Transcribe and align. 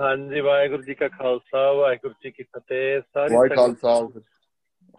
ਹਾਂਜੀ 0.00 0.40
ਵਾਹਿਗੁਰੂ 0.40 0.82
ਜੀ 0.82 0.94
ਕਾ 0.94 1.08
ਖਾਲਸਾ 1.08 1.70
ਵਾਹਿਗੁਰੂ 1.72 2.14
ਜੀ 2.22 2.30
ਕੀ 2.30 2.42
ਫਤਿਹ। 2.42 3.00
ਸਾਰੀ 3.14 3.34
ਵਾਹਿ 3.34 3.48
ਖਾਲਸਾ 3.48 3.88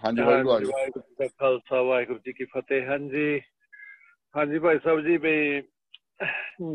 ਹਾਂਜੀ 0.04 0.22
ਵਾਹਿਗੁਰੂ 0.22 0.52
ਹਾਂਜੀ, 0.54 0.66
ਵਾਹਿਗੁਰੂ। 0.66 1.04
ਜੀ 1.10 1.16
ਕਾ 1.20 1.28
ਖਾਲਸਾ 1.40 1.82
ਵਾਹਿਗੁਰੂ 1.82 2.20
ਜੀ 2.26 2.34
ਕੀ 2.34 2.46
ਫਤਿਹ। 2.46 2.88
ਹਾਂਜੀ 2.88 3.42
ਹਾਂਜੀ 4.36 4.60
ਭਾਈ 4.60 4.80
ਸਾਹਿਬ 4.84 5.02
ਜੀ 5.02 5.18
ਵੀ 5.18 5.62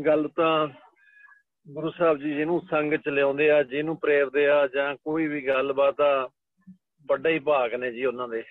ਗੱਲ 0.05 0.27
ਤਾਂ 0.35 0.67
ਗੁਰੂ 1.67 1.91
ਸਾਹਿਬ 1.91 2.17
ਜੀ 2.17 2.33
ਜਿਹਨੂੰ 2.33 2.61
ਸੰਗ 2.71 2.93
ਚ 2.93 3.09
ਲਿਆਉਂਦੇ 3.09 3.49
ਆ 3.51 3.61
ਜਿਹਨੂੰ 3.63 3.97
ਪ੍ਰੇਰਦੇ 3.97 4.47
ਆ 4.49 4.65
ਜਾਂ 4.67 4.95
ਕੋਈ 4.95 5.27
ਵੀ 5.27 5.45
ਗੱਲਬਾਤ 5.47 6.01
ਆ 6.01 6.29
ਵੱਡਾ 7.09 7.29
ਹੀ 7.29 7.39
ਭਾਗ 7.39 7.73
ਨੇ 7.73 7.91
ਜੀ 7.91 8.05
ਉਹਨਾਂ 8.05 8.27
ਦੇ। 8.27 8.43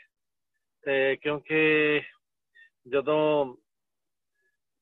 ਤੇ 0.84 1.16
ਕਿਉਂਕਿ 1.16 2.00
ਜਦੋਂ 2.88 3.54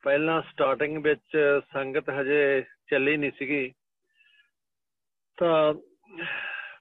ਪਹਿਲਾਂ 0.05 0.41
ਸਟਾਰਟਿੰਗ 0.43 0.99
ਵਿੱਚ 1.05 1.37
ਸੰਗਤ 1.73 2.11
ਹਜੇ 2.21 2.63
ਚੱਲੀ 2.91 3.17
ਨਹੀਂ 3.17 3.31
ਸੀਗੀ 3.39 3.73
ਤਾਂ 5.39 5.75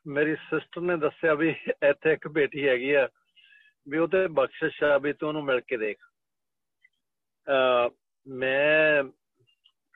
ਮੇਰੀ 0.08 0.36
ਸਿਸਟਰ 0.36 0.82
ਨੇ 0.82 0.98
ਦੱਸਿਆ 0.98 1.34
ਵੀ 1.34 1.56
ਇੱਥੇ 1.90 2.14
ਇੱਕ 2.14 2.28
ਬੇਟੀ 2.28 2.68
ਹੈਗੀ 2.68 2.92
ਆ, 2.94 3.08
ਵੀ 3.88 3.98
ਉਹਤੇ 3.98 4.28
ਬਖਸ਼ਿਸ਼ 4.28 4.84
ਆ 4.84 4.98
ਵੀ 4.98 5.14
ਤੂੰ 5.14 5.30
ਉਹਨੂੰ 5.30 5.44
ਮਿਲ 5.44 5.60
ਕੇ 5.60 5.78
ਦੇਖ। 5.78 5.98
ਅ 7.48 7.90
ਮੈਂ 8.28 9.04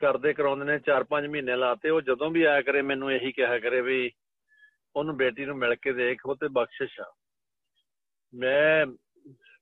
ਕਰਦੇ 0.02 0.34
ਕਰਾਉਂਦੇ 0.34 0.66
ਨੇ 0.66 0.80
4-5 0.80 1.28
ਮਹੀਨੇ 1.30 1.56
ਲਾਤੇ 1.56 1.90
ਉਹ 1.90 2.02
ਜਦੋਂ 2.02 2.30
ਵੀ 2.32 2.44
ਆਇਆ 2.44 2.62
ਕਰੇ 2.62 2.82
ਮੈਨੂੰ 2.82 3.12
ਇਹੀ 3.12 3.32
ਕਿਹਾ 3.32 3.60
ਕਰੇ 3.60 3.82
ਵੀ 3.82 4.12
ਉਹਨੂੰ 4.96 5.18
ਬੇਟੀ 5.18 5.46
ਨੂੰ 5.46 5.58
ਮਿਲ 5.58 5.76
ਕੇ 5.76 5.94
ਦੇਖ, 5.94 6.26
ਉਹ 6.26 6.36
ਤੇ 6.36 6.48
ਬਖਸ਼ਿਸ਼ 6.48 7.00
ਆ। 7.00 7.14
ਮੈਂ 8.34 8.86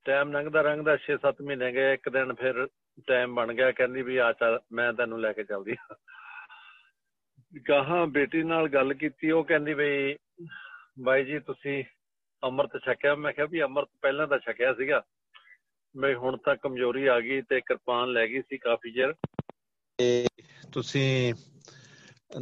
ਟਾਈਮ 0.06 0.32
ਲੰਘਦਾ 0.32 0.62
ਲੰਘਦਾ 0.62 0.98
6-7 0.98 1.42
ਮਹੀਨੇ 1.42 1.72
ਗਏ, 1.72 1.94
ਇੱਕ 1.94 2.10
ਦਿਨ 2.10 2.34
ਫਿਰ 2.34 2.68
ਟਾਈਮ 3.08 3.36
ਬਣ 3.36 3.54
ਗਿਆ, 3.54 3.72
ਕਹਿੰਦੀ 3.72 4.02
ਵੀ 4.02 4.18
ਆ 4.18 4.32
ਚੱਲ, 4.34 4.60
ਮੈਂ 4.72 4.94
ਤੈਨੂੰ 4.94 5.22
ਲੈ 5.22 5.34
ਕੇ 5.34 5.44
ਚੱਲਦੀ 5.44 5.76
ਗਾਹਾਂ 7.70 8.08
ਬੇਟੀ 8.08 8.44
ਨਾਲ 8.44 8.70
ਗੱਲ 8.70 8.94
ਕੀਤੀ 8.94 9.32
ਉਹ 9.32 9.44
ਕਹਿੰਦੀ 9.44 9.74
ਬਈ 9.74 10.16
ਬਾਈ 11.00 11.26
ਜੀ 11.26 11.40
ਤੁਸੀਂ 11.40 11.84
ਅੰਮ੍ਰਿਤ 12.44 12.82
ਛਕਿਆ? 12.86 13.16
ਮੈਂ 13.16 13.34
ਕਿਹਾ 13.34 13.48
ਵੀ 13.48 13.64
ਅੰਮ੍ਰਿਤ 13.64 13.90
ਪਹਿਲਾਂ 14.02 14.28
ਤਾਂ 14.28 14.40
ਛਕਿਆ 14.40 14.74
ਸੀਗਾ। 14.74 15.04
ਮੈਂ 15.96 16.16
ਹੁਣ 16.16 16.38
ਤਾਂ 16.38 16.56
ਕਮਜ਼ੋਰੀ 16.56 17.06
ਆ 17.06 17.20
ਗਈ 17.20 17.42
ਤੇ 17.42 17.62
ਕਿਰਪਾਨ 17.62 18.12
ਲੈ 18.12 18.28
ਗਈ 18.28 18.42
ਸੀ 18.42 18.58
ਕਾਫੀ 18.58 18.92
ਚਿਰ। 18.92 19.14
ਤੇ 19.98 20.28
ਤੁਸੀਂ 20.74 21.34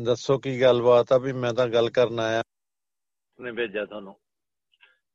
ਦੱਸੋ 0.04 0.38
ਕੀ 0.38 0.62
ਗੱਲਬਾਤ 0.62 1.12
ਆ 1.12 1.18
ਵੀ 1.18 1.34
ਮੈਂ 1.34 1.54
ਤਾਂ 1.54 1.68
ਗੱਲ 1.68 1.90
ਕਰਨ 1.90 2.20
ਆਇਆ। 2.20 2.44
ਨੇ 3.42 3.52
ਭੇਜਿਆ 3.52 3.86
ਤੁਹਾਨੂੰ। 3.86 4.16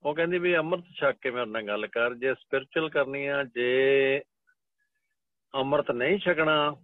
ਉਹ 0.02 0.14
ਕਹਿੰਦੀ 0.14 0.38
ਵੀ 0.38 0.56
ਅੰਮ੍ਰਿਤ 0.56 0.84
ਛਕ 0.84 1.18
ਕੇ 1.20 1.30
ਮੇਰੇ 1.30 1.46
ਨਾਲ 1.46 1.66
ਗੱਲ 1.66 1.86
ਕਰ 1.86 2.14
ਜੇ 2.14 2.34
ਸਪਿਰਚੁਅਲ 2.34 2.90
ਕਰਨੀ 2.90 3.26
ਆ 3.26 3.44
ਜੇ 3.44 4.22
ਅੰਮ੍ਰਿਤ 5.54 5.90
ਨਹੀਂ 5.90 6.18
ਛਕਣਾ 6.18 6.76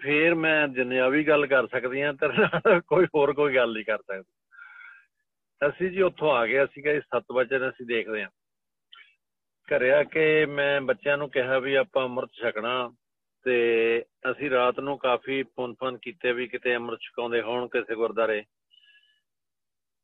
ਫੇਰ 0.00 0.34
ਮੈਂ 0.34 0.68
ਦੁਨਿਆਵੀ 0.68 1.28
ਗੱਲ 1.28 1.46
ਕਰ 1.46 1.66
ਸਕਦੀ 1.66 2.00
ਆ 2.00 2.12
ਤੇਰੇ 2.12 2.32
ਨਾਲ 2.38 2.80
ਕੋਈ 2.80 3.06
ਹੋਰ 3.14 3.32
ਕੋਈ 3.32 3.54
ਗੱਲ 3.54 3.72
ਨਹੀਂ 3.72 3.84
ਕਰ 3.84 3.98
ਸਕਦੀ। 3.98 4.32
ਅਸੀਂ 5.68 5.90
ਜੀ 5.90 6.02
ਉੱਥੋਂ 6.02 6.32
ਆ 6.32 6.46
ਗਏ, 6.46 6.64
ਅਸੀਂ 6.64 6.82
ਕਿ 6.82 6.98
7 6.98 7.22
ਵਜੇ 7.32 7.68
ਅਸੀਂ 7.68 7.86
ਦੇਖਦੇ 7.86 8.22
ਆ 8.22 8.28
ਘਰੇ 9.68 9.92
ਆ 9.92 10.02
ਕੇ 10.02 10.46
ਮੈਂ 10.46 10.80
ਬੱਚਿਆਂ 10.80 11.18
ਨੂੰ 11.18 11.30
ਕਿਹਾ 11.30 11.58
ਵੀ 11.58 11.74
ਆਪਾਂ 11.74 12.04
ਅੰਮ੍ਰਿਤ 12.04 12.30
ਛਕਣਾ 12.32 12.92
ਤੇ 13.44 14.04
ਅਸੀਂ 14.30 14.50
ਰਾਤ 14.50 14.80
ਨੂੰ 14.80 14.98
ਕਾਫੀ 14.98 15.42
ਫੋਨ-ਫੋਨ 15.42 15.98
ਕੀਤੇ 16.02 16.32
ਵੀ 16.32 16.48
ਕਿਤੇ 16.48 16.76
ਅੰਮ੍ਰਿਤ 16.76 17.00
ਛਕਾਉਂਦੇ 17.00 17.42
ਹੋਣ 17.42 17.68
ਕਿਸੇ 17.68 17.94
ਗੁਰਦਾਰੇ 17.94 18.44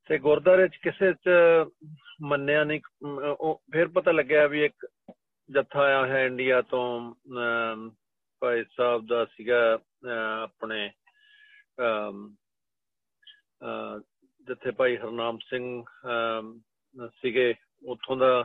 ਤੇ 0.09 0.19
ਗੁਰਦਾਰੇ 0.19 0.69
ਚ 0.69 0.77
ਕਿਸੇ 0.77 1.13
ਚ 1.13 1.29
ਮੰਨਿਆ 2.23 2.65
ਨਹੀਂ 2.65 2.81
ਉਹ 3.39 3.63
ਫਿਰ 3.73 3.89
ਪਤਾ 3.89 4.13
ਲੱਗਿਆ 4.13 4.47
ਵੀ 4.47 4.65
ਇੱਕ 4.65 4.87
ਜੱਥਾ 5.51 5.81
ਆਇਆ 5.81 6.07
ਹੈ 6.07 6.27
ਇੰਡੀਆ 6.27 6.63
ਤੋਂ 6.63 7.15
ਭਾਈ 8.43 8.63
ਸਾਹਿਬ 8.77 9.07
ਦਾ 9.07 9.25
ਸੀਗਾ 9.25 9.79
ਆਪਣੇ 10.43 10.91
ਜਿੱਥੇ 14.47 14.71
ਭਾਈ 14.71 14.97
ਹਰਨਾਮ 14.97 15.39
ਸਿੰਘ 15.39 15.85
ਸੀਗੇ, 17.21 17.55
ਉੱਥੋਂ 17.89 18.17
ਦਾ 18.17 18.45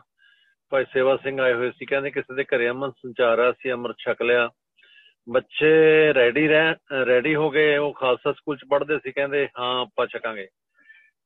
ਭਾਈ 0.70 0.86
ਸੇਵਾ 0.94 1.16
ਸਿੰਘ 1.18 1.40
ਆਏ 1.42 1.54
ਹੋਏ 1.54 1.72
ਸੀ। 1.72 1.86
ਕਹਿੰਦੇ 1.86 2.12
ਕਿਸੇ 2.12 2.36
ਦੇ 2.36 2.44
ਘਰੇ 2.44 2.70
ਅਮਨ 2.70 2.92
ਸੰਚਾਰ 2.92 3.40
ਆ 3.40 3.52
ਸੀ 3.52 3.72
ਅੰਮ੍ਰਿਤ 3.72 3.98
ਛਕ 4.00 4.22
ਲਿਆ। 4.22 4.50
ਬੱਚੇ 5.30 5.72
ਰੈਡੀ 6.14 6.48
ਰਹਿ 6.48 6.74
ਰੈਡੀ 7.06 7.36
ਹੋ 7.36 7.50
ਗਏ, 7.52 7.78
ਉਹ 7.78 7.94
ਖਾਲਸਾ 7.94 8.32
ਸਕੂਲ 8.32 8.58
ਚ 8.58 8.66
ਪੜ੍ਹਦੇ 8.72 9.00
ਸੀ। 9.00 9.12
ਕਹਿੰਦੇ, 9.12 9.48
ਹਾਂ, 9.60 9.82
ਆਪਾਂ 9.82 10.08
ਛਕਾਂਗੇ। 10.08 10.48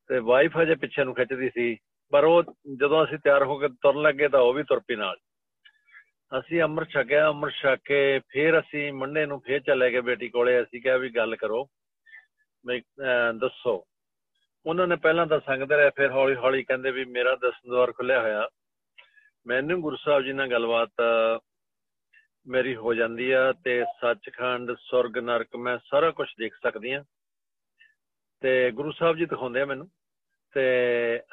ਤੇ 0.08 0.20
ਵਾਈਫ 0.20 0.58
ਹਜੇ 0.58 0.76
ਪਿੱਛੇ 0.76 1.04
ਨੂੰ 1.04 1.16
ਖਿੱਚਦੀ 1.16 1.50
ਸੀ। 1.50 1.76
ਪਰ 2.12 2.24
ਉਹ 2.24 2.44
ਜਦੋਂ 2.78 3.04
ਅਸੀਂ 3.04 3.18
ਤਿਆਰ 3.24 3.44
ਹੋ 3.44 3.58
ਕੇ 3.60 3.68
ਤੁਰਨ 3.68 4.02
ਲੱਗੇ 4.02 4.28
ਤਾਂ 4.30 4.40
ਉਹ 4.40 4.54
ਵੀ 4.54 4.64
ਤੁਰ 4.64 4.80
ਪਈ 4.80 4.96
ਨਾਲ। 4.96 5.18
ਅਸੀਂ 6.32 6.62
ਅੰਮ੍ਰਿਤ 6.62 6.90
ਛਕਿਆ, 6.90 7.28
ਅੰਮ੍ਰਿਤ 7.28 7.56
ਛਕ 7.56 7.80
ਕੇ 7.86 8.20
ਫਿਰ 8.30 8.60
ਅਸੀਂ 8.60 8.92
ਮੰਡੇ 8.94 9.26
ਨੂੰ 9.26 9.40
ਫੇਰ 9.42 9.60
ਚਲੇ 9.62 9.92
ਗਏ 9.92 10.02
ਬੇਟੀ 10.02 10.30
ਕੋਲੇ। 10.30 10.62
ਅਸੀਂ 10.62 10.82
ਕਿਹਾ 10.82 10.98
ਵੀ 10.98 11.10
ਗੱਲ 11.10 11.36
ਕਰੋ, 11.36 11.64
ਵੀ 12.66 12.82
ਦੱਸੋ। 13.40 13.74
ਉਹਨਾਂ 14.66 14.88
ਨੇ 14.88 14.96
ਪਹਿਲਾਂ 14.96 15.26
ਤਾਂ 15.28 15.40
ਸੰਗਦੇ 15.40 15.76
ਰਹੇ, 15.76 15.90
ਫਿਰ 15.96 16.12
ਹੌਲੀ 16.12 16.36
ਹੌਲੀ 16.36 16.64
ਕਹਿੰਦੇ 16.64 16.92
ਵੀ 16.92 17.06
ਮੇਰਾ 17.06 17.36
ਦਸਮ 17.36 17.72
ਦਵਾਰ 17.72 17.92
ਖੁੱਲਿਆ 17.92 18.22
ਹੋਇਆ। 18.22 18.48
ਮੈਨੂੰ 19.48 19.80
ਗੁਰੂ 19.82 19.96
ਸਾਹਿਬ 19.96 20.24
ਜੀ 20.24 20.34
ਨਾਲ 20.34 20.50
ਗੱਲਬਾਤ, 20.52 20.92
ਮੇਰੀ 22.48 22.76
ਹੋ 22.76 22.94
ਜਾਂਦੀ 22.94 23.32
ਆ 23.32 23.52
ਤੇ 23.64 23.84
ਸੱਚਖੰਡ 24.02 24.72
ਸੁਰਗ 24.80 25.18
ਨਰਕ 25.18 25.56
ਮੈਂ 25.56 25.78
ਸਾਰਾ 25.90 26.12
ਕੁਝ 26.12 26.28
ਦੇਖ 26.40 26.56
ਸਕਦੀ 26.64 26.92
ਆ 26.92 27.04
ਤੇ 28.42 28.72
ਗੁਰੂ 28.72 28.92
ਸਾਹਿਬ 28.92 29.18
ਜੀ 29.18 29.26
ਦਿਖਾਉਂਦੇ 29.26 29.62
ਆ 29.62 29.66
ਮੈਨੂੰ। 29.66 29.90
ਤੇ 30.54 30.64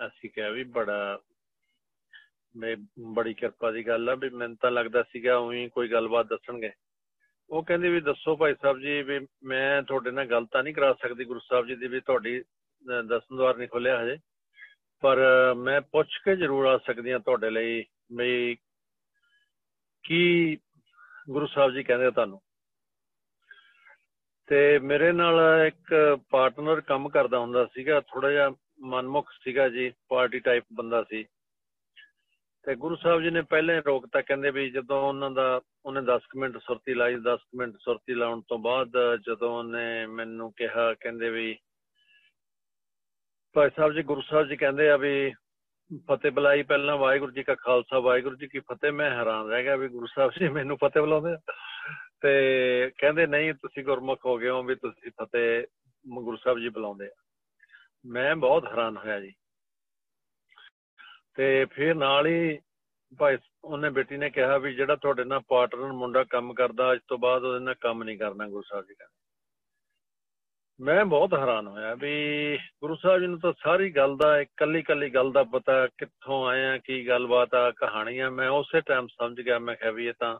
ਅਸੀਂ 0.06 0.30
ਕਿਹਾ 0.30 0.48
ਵੀ 0.50 0.64
ਬੜਾ 0.64 1.18
ਮੈਂ 2.58 2.76
ਬੜੀ 3.14 3.34
ਕਿਰਪਾ 3.34 3.70
ਦੀ 3.70 3.86
ਗੱਲ 3.86 4.08
ਆ 4.08 4.14
ਵੀ 4.14 4.28
ਮੈਨੂੰ 4.30 4.56
ਤਾਂ 4.56 4.70
ਲੱਗਦਾ 4.70 5.02
ਸੀਗਾ 5.02 5.36
ਉਹੀ 5.36 5.68
ਕੋਈ 5.68 5.88
ਗੱਲਬਾਤ 5.88 6.26
ਦੱਸਣਗੇ। 6.26 6.70
ਉਹ 7.50 7.62
ਕਹਿੰਦੇ 7.64 7.88
ਵੀ 7.88 8.00
ਦੱਸੋ 8.00 8.36
ਭਾਈ 8.36 8.54
ਸਾਹਿਬ 8.62 8.78
ਜੀ 8.78 9.02
ਵੀ 9.02 9.18
ਮੈਂ 9.44 9.82
ਤੁਹਾਡੇ 9.82 10.10
ਨਾਲ 10.10 10.26
ਗੱਲ 10.26 10.46
ਤਾਂ 10.46 10.62
ਨਹੀਂ 10.62 10.74
ਕਰਾ 10.74 10.92
ਸਕਦੀ 11.02 11.24
ਗੁਰੂ 11.24 11.40
ਸਾਹਿਬ 11.40 11.66
ਜੀ 11.66 11.74
ਦੀ 11.74 11.88
ਵੀ 11.88 12.00
ਤੁਹਾਡੀ 12.00 12.40
ਦਸਮ 13.08 13.36
ਦਵਾਰ 13.36 13.56
ਨਹੀਂ 13.56 13.68
ਖੁੱਲਿਆ 13.68 14.02
ਹਜੇ। 14.02 14.16
ਪਰ 15.02 15.18
ਮੈਂ 15.56 15.80
ਪੁੱਛ 15.92 16.18
ਕੇ 16.24 16.36
ਜ਼ਰੂਰ 16.36 16.66
ਆ 16.66 16.76
ਸਕਦੀ 16.78 17.12
ਹਾਂ 17.12 17.20
ਤੁਹਾਡੇ 17.20 17.50
ਲਈ 17.50 17.84
ਵੀ 18.16 18.56
ਕੀ 20.04 20.58
ਗੁਰੂ 21.30 21.46
ਸਾਹਿਬ 21.46 21.72
ਜੀ 21.72 21.82
ਕਹਿੰਦੇ 21.82 22.10
ਤੁਹਾਨੂੰ। 22.10 22.40
ਤੇ 24.48 24.78
ਮੇਰੇ 24.78 25.12
ਨਾਲ 25.12 25.40
ਇੱਕ 25.66 26.18
ਪਾਰਟਨਰ 26.30 26.80
ਕੰਮ 26.80 27.08
ਕਰਦਾ 27.08 27.38
ਹੁੰਦਾ 27.38 27.64
ਸੀਗਾ 27.66 28.00
ਥੋੜਾ 28.00 28.30
ਜਿਹਾ 28.30 28.50
ਮਨਮੁਖ 28.80 29.30
ਸੀਗਾ 29.44 29.68
ਜੀ, 29.68 29.92
ਪਾਰਟੀ 30.08 30.38
ਟਾਈਪ 30.38 30.64
ਬੰਦਾ 30.72 31.02
ਸੀ। 31.02 31.24
ਤੇ 32.68 32.74
ਗੁਰੂ 32.74 32.96
ਸਾਹਿਬ 32.96 33.20
ਜੀ 33.20 33.30
ਨੇ 33.30 33.42
ਪਹਿਲੇ 33.42 33.80
ਰੋਕਤਾ, 33.80 34.20
ਕਹਿੰਦੇ 34.20 34.50
ਵੀ 34.50 34.70
ਜਦੋਂ 34.70 35.08
ਉਹਨਾਂ 35.08 35.30
ਦਾ, 35.30 35.60
ਉਹਨੇ 35.86 36.00
10 36.00 36.20
ਮਿੰਟ 36.36 36.58
ਸੁਰਤੀ 36.58 36.94
ਲਾਈ 36.94 37.16
10 37.16 37.38
ਮਿੰਟ 37.54 37.76
ਸੁਰਤੀ 37.78 38.14
ਲਾਉਣ 38.14 38.40
ਤੋਂ 38.48 38.58
ਬਾਅਦ 38.58 38.92
ਜਦੋਂ 39.26 39.58
ਉਹਨੇ 39.58 40.06
ਮੈਨੂੰ 40.06 40.52
ਕਿਹਾ, 40.52 40.94
ਕਹਿੰਦੇ 40.94 41.30
ਵੀ 41.30 41.58
ਭਾਈ 43.52 43.70
ਸਾਹਿਬ 43.76 43.92
ਜੀ, 43.92 44.02
ਗੁਰੂ 44.02 44.20
ਸਾਹਿਬ 44.20 44.46
ਜੀ 44.48 44.56
ਕਹਿੰਦੇ 44.56 44.90
ਆ 44.90 44.96
ਵੀ 44.96 45.32
ਫਤਿਹ 45.96 46.30
ਬੁਲਾਈ 46.30 46.62
ਪਹਿਲਾਂ, 46.62 46.96
ਵਾਹਿਗੁਰੂ 46.96 47.32
ਜੀ 47.32 47.42
ਕਾ 47.42 47.54
ਖਾਲਸਾ, 47.54 47.98
ਵਾਹਿਗੁਰੂ 47.98 48.36
ਜੀ 48.36 48.46
ਕੀ 48.46 48.58
ਫਤਿਹ। 48.58 48.92
ਮੈਂ 48.92 49.10
ਹੈਰਾਨ 49.10 49.48
ਰਹਿ 49.48 49.62
ਗਿਆ 49.62 49.76
ਵੀ 49.76 49.88
ਗੁਰੂ 49.88 50.06
ਸਾਹਿਬ 50.06 50.32
ਜੀ 50.40 50.48
ਮੈਨੂੰ 50.48 50.76
ਫਤਿਹ 50.76 51.02
ਬੁਲਾਉਂਦੇ 51.02 51.32
ਆ। 51.32 51.38
ਤੇ 52.20 52.92
ਕਹਿੰਦੇ, 52.98 53.26
ਨਹੀਂ, 53.26 53.54
ਤੁਸੀਂ 53.54 53.84
ਗੁਰਮੁਖ 53.84 54.26
ਹੋ 54.26 54.38
ਗਏ 54.38 54.48
ਹੋ 54.48 54.62
ਵੀ 54.62 54.74
ਤੁਸੀਂ 54.74 55.10
ਫਤਿਹ 55.10 55.66
ਗੁਰੂ 56.08 56.36
ਸਾਹਿਬ 56.36 56.58
ਜੀ 56.58 56.68
ਬੁਲਾਉਂਦੇ 56.68 57.06
ਆ। 57.06 57.14
ਮੈਂ 58.06 58.36
ਬਹੁਤ 58.36 58.66
ਹੈਰਾਨ 58.66 58.96
ਹੋਇਆ 58.96 59.20
ਜੀ। 59.20 59.34
ਤੇ 61.38 61.64
ਫਿਰ 61.64 61.94
ਨਾਲ 61.94 62.26
ਹੀ 62.26 62.58
ਭਾਈ 63.18 63.36
ਉਹਨੇ 63.64 63.90
ਬੇਟੀ 63.90 64.16
ਨੇ 64.16 64.30
ਕਿਹਾ 64.30 64.56
ਵੀ 64.58 64.74
ਜਿਹੜਾ 64.74 64.96
ਤੁਹਾਡੇ 64.96 65.24
ਨਾਲ 65.24 65.40
ਪਾਰਟਨਰ 65.48 65.92
ਮੁੰਡਾ 65.92 66.24
ਕੰਮ 66.24 66.54
ਕਰਦਾ, 66.54 66.92
ਅੱਜ 66.92 67.00
ਤੋਂ 67.08 67.18
ਬਾਅਦ 67.18 67.44
ਉਹਦੇ 67.44 67.64
ਨਾਲ 67.64 67.74
ਕੰਮ 67.74 68.02
ਨਹੀਂ 68.02 68.18
ਕਰਨਾ 68.18 68.48
ਗੁਰੂ 68.48 68.62
ਸਾਹਿਬ 68.62 68.86
ਜੀ 68.86 68.94
ਕਹਿੰਦੇ। 68.94 69.14
ਮੈਂ 70.80 71.04
ਬਹੁਤ 71.04 71.34
ਹੈਰਾਨ 71.34 71.66
ਹੋਇਆ 71.66 71.94
ਵੀ 71.94 72.56
ਗੁਰੂ 72.56 72.96
ਸਾਹਿਬ 72.96 73.20
ਜੀ 73.20 73.26
ਨੂੰ 73.26 73.38
ਤਾਂ 73.40 73.52
ਸਾਰੀ 73.62 73.90
ਗੱਲ 73.90 74.16
ਦਾ 74.16 74.40
ਇਕੱਲੀ 74.40 74.78
ਇਕੱਲੀ 74.78 75.10
ਗੱਲ 75.10 75.32
ਦਾ 75.32 75.42
ਪਤਾ 75.42 75.86
ਕਿੱਥੋਂ 75.86 76.48
ਆਇਆ 76.48 76.78
ਕੀ 76.78 77.06
ਗੱਲਬਾਤ 77.08 77.54
ਆ, 77.54 77.70
ਕਹਾਣੀਆਂ, 77.70 78.30
ਮੈਂ 78.30 78.48
ਉਸੇ 78.48 78.80
ਟਾਈਮ 78.80 79.06
ਸਮਝ 79.06 79.40
ਗਿਆ, 79.40 79.58
ਮੈਂ 79.58 79.76
ਕਿਹਾ 79.76 79.90
ਵੀ 79.90 80.06
ਇਹ 80.06 80.14
ਤਾਂ 80.18 80.38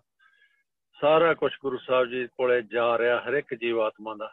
ਸਾਰਾ 1.01 1.35
ਕੁਝ 1.35 1.53
ਗੁਰੂ 1.63 1.79
ਸਾਹਿਬ 1.79 2.07
ਜੀ 2.07 2.27
ਕੋਲੇ 2.27 2.63
ਜਾ 2.63 2.99
ਰਿਹਾ 2.99 3.21
ਹਰ 3.21 3.33
ਇੱਕ 3.33 3.55
ਜੀਵਾਤਮਾ 3.55 4.15
ਦਾ। 4.15 4.33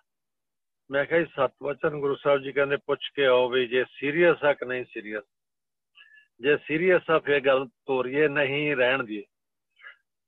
ਮੈਂ 0.92 1.06
ਕਿਹਾ 1.06 1.20
ਜੀ, 1.20 1.26
ਸਤ 1.26 1.54
ਵਚਨ 1.64 2.00
ਗੁਰੂ 2.00 2.16
ਸਾਹਿਬ 2.16 2.42
ਜੀ 2.42 2.52
ਕਹਿੰਦੇ, 2.52 2.76
ਪੁੱਛ 2.76 3.10
ਕੇ 3.16 3.26
ਆਓ 3.26 3.50
ਵੀ 3.50 3.68
ਜੇ 3.68 3.86
ਸੀਰੀਅਸ 3.90 4.44
ਆ 4.44 4.54
ਕਿ 4.54 4.66
ਨਹੀਂ 4.66 4.86
ਸੀਰੀਅਸ 4.86 5.24
ਜੇ 6.42 6.58
ਸੀਰੀਅਸ 6.58 7.10
ਆ, 7.12 7.20
ਫੇਰ 7.20 7.40
ਗੱਲ 7.40 7.68
ਤੋਰੀਏ, 7.68 8.28
ਨਹੀਂ 8.28 8.76
ਰਹਿਣ 8.76 9.04
ਦੀ 9.04 9.26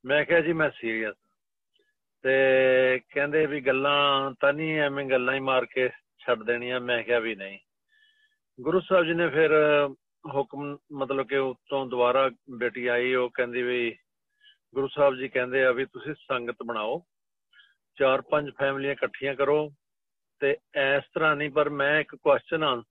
ਮੈਂ 0.06 0.26
ਕਿਹਾ 0.26 0.40
ਜੀ, 0.40 0.54
ਮੈਂ 0.54 0.70
ਸੀਰੀਅਸ 0.70 1.16
ਤੇ 2.22 2.38
ਕਹਿੰਦੇ 3.14 3.46
ਵੀ 3.46 3.62
ਗੱਲਾਂ 3.62 4.32
ਤਾਂ 4.40 4.54
ਨਹੀਂ, 4.54 4.80
ਐਵੇਂ 4.80 5.06
ਗੱਲਾਂ 5.06 5.34
ਹੀ 5.34 5.40
ਮਾਰ 5.40 5.66
ਕੇ 5.66 5.90
ਛੱਡ 6.20 6.44
ਦੇਣੀਆਂ। 6.44 6.80
ਮੈਂ 6.80 7.04
ਕਿਹਾ 7.04 7.20
ਵੀ 7.20 7.36
ਨਹੀਂ। 7.36 7.60
ਗੁਰੂ 8.62 8.80
ਸਾਹਿਬ 8.80 9.06
ਜੀ 9.06 9.14
ਨੇ 9.14 9.30
ਫਿਰ 9.30 9.52
ਹੁਕਮ, 10.36 10.78
ਮਤਲਬ 10.92 11.28
ਕਿ 11.28 11.38
ਉਤੋਂ 11.38 11.86
ਦੁਬਾਰਾ 11.86 12.32
ਬੇਟੀ 12.58 12.88
ਆਈ। 12.88 13.14
ਉਹ 13.14 13.30
ਕਹਿੰਦੀ 13.30 13.62
ਵੀ, 13.62 13.98
ਗੁਰੂ 14.74 14.88
ਸਾਹਿਬ 14.88 15.16
ਜੀ 15.16 15.28
ਕਹਿੰਦੇ 15.28 15.66
ਆ 15.66 15.72
ਵੀ 15.72 15.86
ਤੁਸੀਂ 15.86 16.14
ਸੰਗਤ 16.14 16.56
ਬਣਾਓ। 16.66 17.06
ਚਾਰ 18.00 18.22
ਪੰਜ 18.22 18.52
ਫੈਮਲੀਆਂ 18.60 18.92
ਇਕੱਠੀਆਂ 18.92 19.36
ਕਰੋ। 19.36 19.74
ਤੇ 20.40 20.52
ਇਸ 20.98 21.04
ਤਰ੍ਹਾਂ 21.14 21.36
ਨਹੀਂ, 21.36 21.50
ਪਰ 21.50 21.70
ਮੈਂ 21.70 22.00
ਇੱਕ 22.00 22.16
ਕੁਐਸਚਨ 22.16 22.82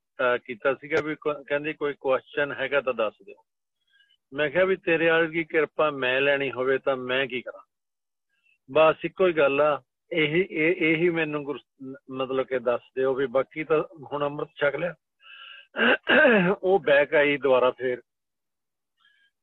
ਕੀਤਾ 0.45 0.73
ਸੀਗਾ 0.73 1.01
ਵੀ 1.01 1.15
ਕਹਿੰਦੀ 1.47 1.73
ਕੋਈ 1.73 1.93
ਕੁਐਸਚਨ 1.93 2.51
ਹੈਗਾ 2.51 2.81
ਤਾਂ 2.81 2.93
ਦੱਸ 2.93 3.13
ਦਿਓ। 3.25 3.35
ਮੈਂ 4.33 4.49
ਕਿਹਾ 4.49 4.63
ਵੀ 4.63 4.75
ਤੇਰੇ 4.75 5.09
ਵਾਲੀ 5.09 5.31
ਕੀ 5.31 5.43
ਕਿਰਪਾ 5.43 5.89
ਮੈਂ 5.91 6.21
ਲੈਣੀ 6.21 6.51
ਹੋਵੇ 6.51 6.77
ਤਾਂ 6.77 6.95
ਮੈਂ 6.97 7.27
ਕੀ 7.27 7.41
ਕਰਾਂ? 7.41 7.61
ਬਸ 8.71 9.05
ਇੱਕੋ 9.05 9.27
ਹੀ 9.27 9.33
ਗੱਲ 9.33 9.61
ਆ, 9.61 9.81
ਇਹੀ, 10.11 10.47
ਇਹ, 10.51 10.75
ਇਹੀ 10.75 11.09
ਮੈਨੂੰ 11.09 11.43
ਮਤਲਬ 12.09 12.45
ਕਿ 12.45 12.59
ਦੱਸ 12.59 12.81
ਦਿਓ 12.95 13.13
ਵੀ 13.13 13.25
ਬਾਕੀ 13.25 13.63
ਤਾਂ 13.63 13.83
ਹੁਣ 14.11 14.25
ਅੰਮ੍ਰਿਤ 14.25 14.49
ਛਕ 14.59 14.75
ਲਿਆ। 14.75 14.95
ਉਹ 16.63 16.79
ਬੈਕ 16.79 17.13
ਆਈ 17.13 17.37
ਦੁਬਾਰਾ 17.37 17.71
ਫੇਰ। 17.71 18.01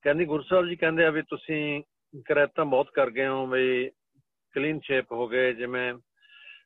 ਕਹਿੰਦੀ, 0.03 0.25
ਗੁਰੂ 0.25 0.43
ਸਾਹਿਬ 0.43 0.67
ਜੀ 0.67 0.77
ਕਹਿੰਦੇ 0.77 1.05
ਆ 1.05 1.11
ਵੀ 1.11 1.23
ਤੁਸੀਂ 1.23 1.83
ਕਰੈਤਾਂ 2.27 2.65
ਬਹੁਤ 2.65 2.91
ਕਰ 2.91 3.11
ਗਏ 3.11 3.27
ਹੋ, 3.27 3.47
ਵੀ 3.47 3.91
ਕਲੀਨ 4.53 4.81
ਸ਼ੇਪ 4.81 5.13
ਹੋ 5.13 5.29
ਗਏ, 5.29 5.53
ਜਿਵੇਂ 5.53 5.95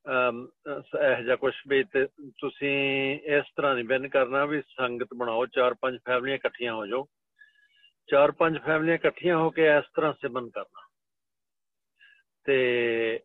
ਇਹ 0.08 1.22
ਜਾਂ 1.24 1.36
ਕੁਝ 1.36 1.52
ਵੀ 1.68 1.82
ਤੇ 1.84 2.04
ਤੁਸੀਂ 2.38 2.70
ਇਸ 3.36 3.44
ਤਰ੍ਹਾਂ 3.56 3.74
ਨਹੀਂ 3.74 3.84
ਬੈਨ 3.84 4.08
ਕਰਨਾ 4.08 4.44
ਵੀ 4.44 4.60
ਸੰਗਤ 4.68 5.14
ਬਣਾਓ, 5.16 5.46
ਚਾਰ 5.46 5.74
ਪੰਜ 5.74 5.98
ਫੈਮਲੀਆਂ 6.06 6.36
ਇਕੱਠੀਆਂ 6.36 6.74
ਹੋ 6.74 6.86
ਜਾਓ। 6.86 7.06
ਚਾਰ 8.08 8.30
ਪੰਜ 8.30 8.58
ਫੈਮਲੀਆਂ 8.58 8.94
ਇਕੱਠੀਆਂ 8.94 9.36
ਹੋ 9.36 9.50
ਕੇ 9.50 9.66
ਇਸ 9.76 9.84
ਤਰ੍ਹਾਂ 9.96 10.12
ਸਿਮਨ 10.12 10.48
ਕਰਨਾ। 10.50 10.86
ਤੇ 12.46 13.20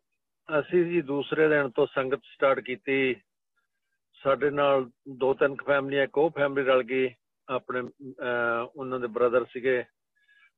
ਅਸੀਂ 0.50 0.84
ਜੀ 0.86 1.02
ਦੂਸਰੇ 1.02 1.48
ਦਿਨ 1.48 1.70
ਤੋਂ 1.70 1.88
ਸੰਗਤ 1.88 2.22
ਸਟਾਰਟ 2.34 2.60
ਕੀਤੀ। 2.60 3.16
ਸਾਡੇ 4.24 4.50
ਨਾਲ 4.50 4.90
ਦੋ 5.18 5.34
ਤਿੰਨ 5.34 5.56
ਫੈਮਲੀਆਂ 5.66 6.08
ਕੋ 6.08 6.30
ਫੈਮਲੀ 6.30 6.64
ਰਲ 6.66 6.84
ਗਈ, 6.84 7.10
ਆਪਣੇ 7.48 7.82
ਉਹਨਾਂ 8.76 9.00
ਦੇ 9.00 9.08
ਬ੍ਰਦਰ 9.08 9.46
ਸੀਗੇ। 9.46 9.84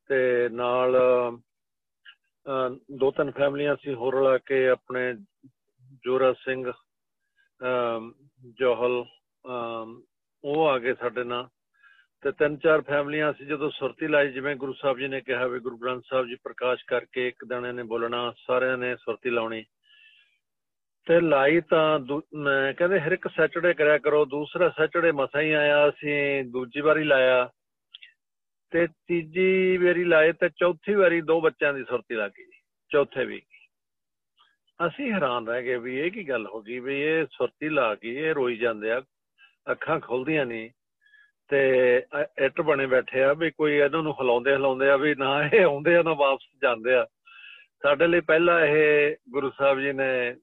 ਤੇ 0.10 0.50
ਨਾਲ 0.50 0.98
ਦੋ 2.98 3.12
ਤਿੰਨ 3.12 3.31
ਫੈਮਲੀਆਂ 3.31 3.75
ਸੀ 3.81 3.94
ਹੋਰ 3.94 4.16
ਰਲਾ 4.16 4.38
ਕੇ 4.38 4.68
ਆਪਣੇ 4.69 5.13
ਜੋਰਾ 6.06 6.31
ਸਿੰਘ 6.34 6.72
ਜੋਹਲ 8.60 9.04
ਉਹ 10.44 10.68
ਆ 10.68 10.78
ਗਏ 10.80 10.94
ਸਾਡੇ 10.94 11.24
ਨਾਲ। 11.24 11.48
ਤੇ 12.24 12.31
ਤਿੰਨ 12.31 12.57
ਚਾਰ 12.57 12.81
ਫੈਮਲੀਆਂ 12.81 13.31
ਸੀ 13.34 13.46
ਜਦੋਂ 13.46 13.69
ਸੁਰਤੀ 13.69 14.07
ਲਾਈ, 14.07 14.31
ਜਿਵੇਂ 14.31 14.56
ਗੁਰੂ 14.56 14.74
ਸਾਹਿਬ 14.74 15.00
ਜੀ 15.00 15.07
ਨੇ 15.07 15.22
ਕਿਹਾ 15.22 15.48
ਵੀ 15.48 15.60
ਗੁਰੂ 15.60 15.78
ਗ੍ਰੰਥ 15.78 16.04
ਸਾਹਿਬ 16.10 16.28
ਜੀ 16.28 16.36
ਪ੍ਰਕਾਸ਼ 16.44 16.86
ਕਰਕੇ 16.88 17.28
ਇੱਕ 17.28 17.46
ਦਿਨ 17.46 17.74
ਨੇ 17.75 17.84
ਬੋਲਣਾ, 17.84 18.34
ਸਾਰਿਆਂ 18.38 18.78
ਨੇ 18.78 18.96
ਸੁਰਤੀ 18.96 19.30
ਲਾਉਣੀ। 19.30 19.63
ਤੇ 21.07 21.19
ਲਾਈ 21.22 21.62
ਤਾਂ 21.69 22.00
ਕਹਿੰਦੇ 22.78 23.00
ਹਰ 23.00 23.12
ਇੱਕ 23.12 23.28
ਸੈਟਰਡੇ 23.28 23.74
ਕਰਿਆ 23.74 23.98
ਕਰੋ, 23.98 24.25
ਦੂਸਰਾ 24.25 24.69
ਸੈਟਰਡੇ 24.69 25.12
ਮਸਾ 25.12 25.42
ਹੀ 25.42 25.52
ਆਇਆ, 25.54 25.90
ਅਸੀਂ 25.90 26.44
ਦੂਜੀ 26.46 26.81
ਵਾਰੀ 26.81 27.04
ਲਾਇਆ। 27.04 27.50
ਤੇ 28.72 28.88
ਤੀਜੀ 29.07 29.78
ਵਾਰੀ 29.78 30.04
ਲਾਏ 30.04 30.31
ਤੇ 30.31 30.50
ਚੌਥੀ 30.50 30.94
ਵਾਰੀ 30.94 31.22
ਦੋ 31.22 31.42
ਬੱਚਿਆਂ 31.42 31.74
ਦੀ 31.74 31.84
ਸੁਰਤੀ 31.84 32.16
ਲੱਗੀ 32.16 32.46
ਚੌਥੇ 32.92 33.25
ਵੀ। 33.25 33.42
ਅਸੀਂ 34.80 35.12
ਹੈਰਾਨ 35.12 35.48
ਰਹਿ 35.48 35.63
ਗਏ 35.63 35.75
ਵੀ 35.77 35.98
ਇਹ 36.00 36.12
ਕੀ 36.12 36.27
ਗੱਲ 36.30 36.45
ਹੋ 36.48 36.62
ਗਈ, 36.62 36.80
ਵੀ 36.80 37.01
ਇਹ 37.01 37.25
ਸੁਰਤੀ 37.31 37.69
ਲਾ 37.69 37.94
ਕੇ 37.95 38.13
ਇਹ 38.22 38.33
ਰੋਈ 38.36 38.56
ਜਾਂਦੇ 38.57 38.92
ਆ, 38.92 39.01
ਅੱਖਾਂ 39.72 40.00
ਖੁੱਲਦੀਆਂ 40.00 40.45
ਨਹੀਂ 40.45 40.69
ਤੇ 41.50 41.60
ਇੱਟ 42.45 42.62
ਬਣੇ 42.62 42.86
ਬੈਠੇ 42.88 43.24
ਆ 43.24 43.33
ਵੀ 43.33 43.50
ਕੋਈ 43.51 43.74
ਇਹਨਾਂ 43.74 44.01
ਨੂੰ 44.04 44.13
ਹਿਲਾਉਂਦੇ 44.19 44.51
ਹਿਲਾਉਂਦੇ 44.54 44.89
ਆ 44.89 44.95
ਵੀ 44.98 45.13
ਨਾ 45.16 45.30
ਇਹ 45.44 45.63
ਆਉਂਦੇ 45.66 45.95
ਆ 45.95 46.01
ਨਾ 46.04 46.13
ਵਾਪਸ 46.13 46.48
ਜਾਂਦੇ 46.62 46.95
ਆ। 46.95 47.06
ਸਾਡੇ 47.83 48.07
ਲਈ 48.07 48.22
ਪਹਿਲਾਂ 48.27 48.60
ਇਹ 48.66 49.16
ਗੁਰੂ 49.31 49.50
ਸਾਹਿਬ 49.57 49.80
ਜੀ 49.81 49.92
ਨੇ 49.94 50.36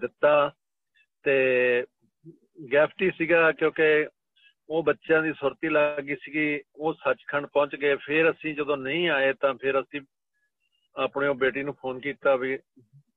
ਦਿੱਤਾ 0.00 0.50
ਤੇ 1.24 1.36
ਗਿਫਟ 2.72 3.04
ਸੀਗਾ 3.16 3.50
ਕਿਉਂਕਿ 3.52 4.06
ਉਹ 4.68 4.82
ਬੱਚਿਆਂ 4.82 5.22
ਦੀ 5.22 5.32
ਸੁਰਤੀ 5.32 5.68
ਲੱਗੀ 5.68 6.16
ਸੀਗੀ, 6.22 6.60
ਉਹ 6.76 6.94
ਸੱਚਖੰਡ 6.94 7.46
ਪਹੁੰਚ 7.46 7.76
ਗਏ, 7.76 7.94
ਫਿਰ 7.96 8.30
ਅਸੀਂ 8.30 8.54
ਜਦੋਂ 8.54 8.76
ਨਹੀਂ 8.76 9.08
ਆਏ 9.10 9.32
ਤਾਂ 9.40 9.54
ਫਿਰ 9.62 9.80
ਅਸੀਂ 9.80 10.00
ਆਪਣੇ 10.96 11.26
ਉਹ 11.26 11.34
ਬੇਟੀ 11.34 11.62
ਨੂੰ 11.62 11.74
ਫੋਨ 11.74 12.00
ਕੀਤਾ 12.00 12.36
ਵੀ 12.36 12.58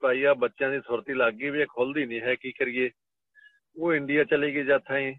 ਭਾਈ 0.01 0.23
ਆ 0.23 0.33
ਬੱਚਿਆਂ 0.33 0.71
ਦੀ 0.71 0.79
ਸੁਰਤੀ 0.79 1.13
ਲੱਗ 1.13 1.33
ਗਈ 1.33 1.49
ਵੀ 1.49 1.61
ਇਹ 1.61 1.65
ਖੁੱਲਦੀ 1.69 2.05
ਨਹੀਂ 2.05 2.21
ਹੈ, 2.21 2.35
ਕੀ 2.35 2.51
ਕਰੀਏ? 2.51 2.89
ਉਹ 3.77 3.93
ਇੰਡੀਆ 3.93 4.23
ਚਲੀ 4.23 4.55
ਗਈ 4.55 4.63
ਜਾਂ 4.63 4.79
ਹੀ 4.97 5.15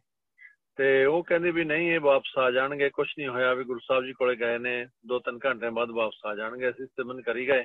ਤੇ 0.76 1.04
ਉਹ 1.04 1.24
ਕਹਿੰਦੇ 1.24 1.50
ਵੀ 1.50 1.64
ਨਹੀਂ, 1.64 1.92
ਇਹ 1.92 2.00
ਵਾਪਸ 2.00 2.38
ਆ 2.38 2.50
ਜਾਣਗੇ। 2.50 2.90
ਕੁਝ 2.90 3.08
ਨਹੀਂ 3.18 3.28
ਹੋਇਆ 3.28 3.54
ਵੀ 3.54 3.64
ਗੁਰੂ 3.64 3.78
ਸਾਹਿਬ 3.78 4.04
ਜੀ 4.04 4.12
ਕੋਲੇ 4.12 4.36
ਗਏ 4.36 4.58
ਨੇ, 4.58 4.86
ਦੋ 5.06 5.18
ਤਿੰਨ 5.18 5.38
ਘੰਟੇ 5.44 5.70
ਬਾਅਦ 5.70 5.90
ਵਾਪਸ 5.90 6.20
ਆ 6.26 6.34
ਜਾਣਗੇ, 6.34 6.70
ਅਸੀਂ 6.70 6.86
ਸਿਮਨ 6.86 7.22
ਕਰੀ 7.22 7.48
ਗਏ। 7.48 7.64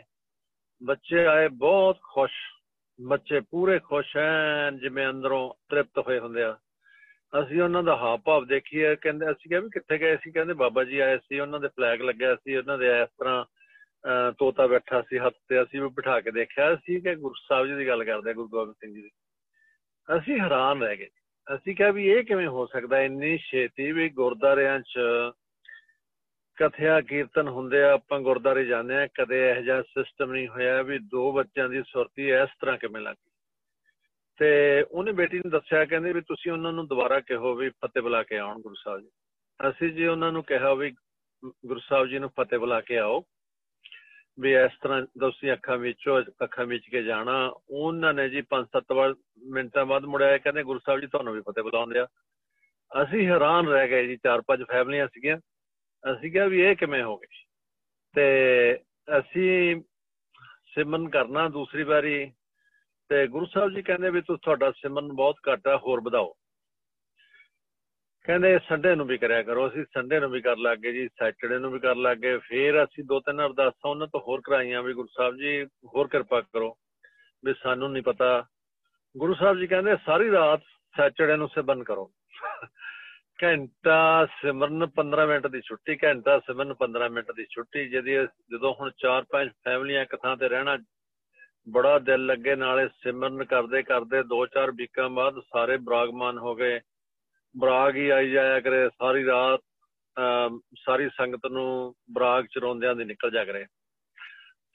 ਬੱਚੇ 0.83 1.25
ਆਏ 1.25 1.47
ਬਹੁਤ 1.47 1.97
ਖੁਸ਼, 2.01 2.33
ਬੱਚੇ 3.01 3.39
ਪੂਰੇ 3.39 3.79
ਖੁਸ਼ 3.79 4.17
ਹਨ 4.17 4.77
ਜਿਵੇਂ 4.77 5.09
ਅੰਦਰੋਂ 5.09 5.53
ਤ੍ਰਿਪਤ 5.69 5.99
ਹੋਏ 5.99 6.19
ਹੁੰਦੇ 6.19 6.43
ਆ। 6.43 6.57
ਅਸੀਂ 7.41 7.61
ਉਹਨਾਂ 7.61 7.83
ਦਾ 7.83 7.95
ਹਾਵ 7.95 8.17
ਭਾਵ 8.17 8.45
ਦੇਖੀਏ, 8.45 8.95
ਕਹਿੰਦੇ 8.95 9.31
ਅਸੀਂ 9.31 9.49
ਕਿਹਾ 9.49 9.59
ਵੀ 9.59 9.69
ਕਿੱਥੇ 9.69 9.97
ਗਏ 9.97 10.17
ਸੀ? 10.17 10.31
ਕਹਿੰਦੇ 10.31 10.53
ਬਾਬਾ 10.53 10.83
ਜੀ 10.83 10.99
ਆਏ 10.99 11.17
ਸੀ, 11.17 11.39
ਉਹਨਾਂ 11.39 11.59
ਦੇ 11.59 11.67
ਫਲੈਗ 11.67 12.01
ਲੱਗਿਆ 12.01 12.35
ਸੀ, 12.35 12.55
ਉਹਨਾਂ 12.55 12.77
ਦੇ 12.77 13.01
ਇਸ 13.01 13.09
ਤਰ੍ਹਾਂ 13.19 13.45
ਤੋਤਾ 14.39 14.67
ਬੈਠਾ 14.67 15.01
ਸੀ 15.01 15.17
ਹੱਥ 15.17 15.33
ਤੇ, 15.49 15.63
ਅਸੀਂ 15.63 15.81
ਵੀ 15.81 15.87
ਬਿਠਾ 15.87 16.21
ਕੇ 16.21 16.31
ਦੇਖਿਆ। 16.31 16.75
ਸੀ 16.75 16.99
ਕਿ 16.99 17.15
ਗੁਰੂ 17.15 17.33
ਸਾਹਿਬ 17.47 17.67
ਜੀ 17.67 17.75
ਦੀ 17.75 17.87
ਗੱਲ 17.87 18.03
ਕਰਦੇ 18.03 18.33
ਗੁਰੂ 18.33 18.47
ਗੋਬਿੰਦ 18.47 18.75
ਸਿੰਘ 18.75 18.93
ਜੀ 18.93 19.01
ਦੀ। 19.01 19.09
ਅਸੀਂ 20.17 20.39
ਹੈਰਾਨ 20.39 20.81
ਰਹਿ 20.83 20.97
ਗਏ। 20.97 21.09
ਅਸੀਂ 21.55 21.75
ਕਿਹਾ 21.75 21.91
ਵੀ 21.91 22.07
ਇਹ 22.07 22.23
ਕਿਵੇਂ 22.23 22.47
ਹੋ 22.47 22.65
ਸਕਦਾ? 22.65 23.01
ਇੰਨੀ 23.01 23.37
ਛੇਤੀ 23.37 23.91
ਵੀ 23.91 24.09
ਗੁਰਦਾਰਿਆਂ 24.09 24.79
'ਚ 24.79 24.99
ਕਥਿਆ, 26.55 27.01
ਕੀਰਤਨ 27.01 27.47
ਹੁੰਦੇ 27.47 27.83
ਆ, 27.83 27.93
ਆਪਾਂ 27.93 28.19
ਗੁਰਦਾਰੇ 28.19 28.65
ਜਾਂਦੇ 28.65 28.95
ਆ, 28.95 29.07
ਕਦੇ 29.07 29.49
ਇਹ 29.49 29.61
ਜਿਹਾ 29.61 29.81
ਸਿਸਟਮ 29.81 30.31
ਨਹੀਂ 30.31 30.47
ਹੋਇਆ 30.47 30.81
ਵੀ 30.81 30.99
ਦੋ 30.99 31.31
ਬੱਚਿਆਂ 31.31 31.69
ਦੀ 31.69 31.83
ਸੁਰਤੀ 31.87 32.31
ਇਸ 32.31 32.49
ਤਰ੍ਹਾਂ 32.61 32.77
ਕਿਵੇਂ 32.77 33.01
ਲੱਗੀ 33.01 33.31
ਤੇ 34.37 34.81
ਉਹਨੇ 34.91 35.11
ਬੇਟੀ 35.11 35.37
ਨੂੰ 35.37 35.51
ਦੱਸਿਆ, 35.51 35.85
ਕਹਿੰਦੇ 35.85 36.13
ਵੀ 36.13 36.21
ਤੁਸੀਂ 36.21 36.51
ਉਹਨਾਂ 36.51 36.73
ਨੂੰ 36.73 36.87
ਦੁਬਾਰਾ 36.87 37.19
ਕਹੋ 37.19 37.55
ਵੀ 37.55 37.69
ਫਤਿਹ 37.69 38.01
ਬੁਲਾ 38.01 38.23
ਕੇ 38.23 38.37
ਆਉਣ, 38.37 38.61
ਗੁਰੂ 38.61 38.75
ਸਾਹਿਬ 38.75 39.01
ਜੀ। 39.01 39.09
ਅਸੀਂ 39.69 39.93
ਜੀ 39.93 40.05
ਉਹਨਾਂ 40.07 40.31
ਨੂੰ 40.31 40.43
ਕਿਹਾ 40.43 40.73
ਵੀ 40.73 40.91
ਗੁਰੂ 41.45 41.79
ਸਾਹਿਬ 41.79 42.07
ਜੀ 42.07 42.19
ਨੂੰ 42.19 42.29
ਫਤਿਹ 42.29 42.59
ਬੁਲਾ 42.59 42.81
ਕੇ 42.81 42.97
ਆਓ 42.97 43.23
ਵੀ 44.39 44.53
ਇਸ 44.53 44.71
ਤਰ੍ਹਾਂ 44.81 45.01
ਦੋਸੀ 45.19 45.53
ਅੱਖਾਂ 45.53 45.77
ਵਿੱਚੋਂ 45.77 46.21
ਅੱਖਾਂ 46.43 46.65
ਵਿੱਚ 46.65 46.89
ਕੇ 46.89 47.03
ਜਾਣਾ, 47.03 47.53
ਉਹਨਾਂ 47.69 48.13
ਨੇ 48.13 48.29
ਜੀ 48.29 48.41
5-7 48.41 48.91
ਵਾਰ 48.93 49.15
ਮਿੰਟਾਂ 49.43 49.85
ਬਾਅਦ 49.85 50.05
ਮੁੜਿਆ 50.05 50.37
ਕਹਿੰਦੇ 50.37 50.63
ਗੁਰੂ 50.63 50.79
ਸਾਹਿਬ 50.79 50.99
ਜੀ 50.99 51.07
ਤੁਹਾਨੂੰ 51.07 51.33
ਵੀ 51.33 51.41
ਫਤਿਹ 51.41 51.63
ਬੁਲਾਉਂਦੇ 51.63 51.99
ਆ। 51.99 52.07
ਅਸੀਂ 53.03 53.27
ਹੈਰਾਨ 53.27 53.67
ਰਹਿ 53.67 53.87
ਗਏ 53.87 54.07
ਜੀ, 54.07 54.15
ਚਾਰ 54.15 54.41
ਪੰਜ 54.41 54.63
ਫੈਮਲੀਆਂ 54.63 55.07
ਸੀਗੀਆਂ। 55.07 55.37
ਅਸੀਂ 56.03 56.31
ਕਿਹਾ 56.31 56.45
ਵੀ 56.45 56.61
ਇਹ 56.61 56.75
ਕਿਵੇਂ 56.75 57.03
ਹੋ 57.03 57.17
ਗਈ 57.17 57.43
ਤੇ 58.15 58.27
ਅਸੀਂ 59.19 59.81
ਸਿਮਨ 60.75 61.09
ਕਰਨਾ 61.09 61.49
ਦੂਸਰੀ 61.49 61.83
ਵਾਰੀ, 61.83 62.31
ਤੇ 63.09 63.27
ਗੁਰੂ 63.27 63.45
ਸਾਹਿਬ 63.45 63.73
ਜੀ 63.75 63.81
ਕਹਿੰਦੇ 63.81 64.09
ਵੀ 64.09 64.21
ਤੁਸੀਂ 64.21 64.39
ਤੁਹਾਡਾ 64.43 64.71
ਸਿਮਰਨ 64.71 65.07
ਬਹੁਤ 65.07 65.35
ਘੱਟ 65.51 65.67
ਆ, 65.67 65.77
ਹੋਰ 65.77 66.01
ਵਧਾਓ। 66.01 66.36
ਕਹਿੰਦੇ 68.27 68.59
ਸੰਡੇ 68.59 68.95
ਨੂੰ 68.95 69.05
ਵੀ 69.07 69.17
ਕਰਿਆ 69.17 69.41
ਕਰੋ, 69.43 69.67
ਅਸੀਂ 69.67 69.85
ਸੰਡੇ 69.93 70.19
ਨੂੰ 70.19 70.29
ਵੀ 70.31 70.41
ਕਰ 70.41 70.57
ਲਾਗੇ 70.57 70.91
ਜੀ 70.91 71.07
ਸੈਟਰਡੇ 71.07 71.59
ਨੂੰ 71.59 71.71
ਵੀ 71.71 71.79
ਕਰ 71.79 71.95
ਲਾਗੇ, 71.95 72.37
ਫੇਰ 72.37 72.83
ਅਸੀਂ 72.83 73.03
ਦੋ 73.03 73.19
ਤਿੰਨ 73.19 73.45
ਅਰਦਾਸਾਂ 73.45 73.89
ਉਹਨਾਂ 73.89 74.07
ਤੋਂ 74.07 74.19
ਹੋਰ 74.19 74.41
ਕਰਾਈਆਂ 74.41 74.83
ਵੀ, 74.83 74.93
ਗੁਰੂ 74.93 75.07
ਸਾਹਿਬ 75.07 75.35
ਜੀ 75.35 75.63
ਹੋਰ 75.63 76.07
ਕਿਰਪਾ 76.07 76.41
ਕਰੋ। 76.41 76.75
ਵੀ 77.45 77.53
ਸਾਨੂੰ 77.63 77.91
ਨਹੀਂ 77.91 78.03
ਪਤਾ। 78.03 78.45
ਗੁਰੂ 79.17 79.33
ਸਾਹਿਬ 79.33 79.57
ਜੀ 79.57 79.67
ਕਹਿੰਦੇ 79.67 79.95
ਸਾਰੀ 80.05 80.31
ਰਾਤ 80.31 80.61
ਸੈਟਰਡੇ 80.97 81.35
ਨੂੰ 81.35 81.47
ਸਿਮਰਨ 81.47 81.83
ਕਰੋ। 81.83 82.11
ਘੰਟਾ 83.43 84.25
ਸਿਮਰਨ 84.25 84.85
15 84.85 85.25
ਮਿੰਟ 85.25 85.47
ਦੀ 85.47 85.61
ਛੁੱਟੀ, 85.61 85.97
ਘੰਟਾ 86.03 86.39
ਸਿਮਰਨ 86.39 86.73
15 86.73 87.09
ਮਿੰਟ 87.09 87.31
ਦੀ 87.31 87.45
ਛੁੱਟੀ 87.45 87.87
ਜਦੀ 87.89 88.15
ਜਦੋਂ 88.51 88.73
ਹੁਣ 88.73 88.91
4-5 88.97 89.49
ਫੈਮਲੀਆਂ 89.63 90.01
ਇੱਕ 90.01 90.15
ਥਾਂ 90.15 90.37
ਤੇ 90.37 90.49
ਰਹਿਣਾ, 90.49 90.77
ਬੜਾ 91.69 91.99
ਦਿਲ 91.99 92.25
ਲੱਗੇ 92.25 92.55
ਨਾਲੇ 92.55 92.87
ਸਿਮਰਨ 92.87 93.43
ਕਰਦੇ 93.43 93.83
ਕਰਦੇ 93.83 94.23
2-4 94.23 94.71
ਵੀਕਾਂ 94.75 95.09
ਬਾਅਦ 95.09 95.39
ਸਾਰੇ 95.39 95.77
ਬਰਾਗਮਾਨ 95.77 96.37
ਹੋ 96.37 96.55
ਗਏ। 96.55 96.79
ਬਰਾਗ 97.57 97.95
ਹੀ 97.95 98.09
ਆਈ 98.09 98.29
ਜਾਇਆ 98.31 98.59
ਕਰੇ, 98.59 98.87
ਸਾਰੀ 98.89 99.25
ਰਾਤ 99.25 99.59
ਸਾਰੀ 100.77 101.09
ਸੰਗਤ 101.17 101.45
ਨੂੰ 101.51 101.95
ਬਰਾਗ 102.13 102.45
ਚਰੋਂਦਿਆਂ 102.51 102.95
ਦੀ 102.95 103.03
ਨਿਕਲ 103.05 103.31
ਜਾ 103.31 103.43
ਕਰੇ। 103.45 103.65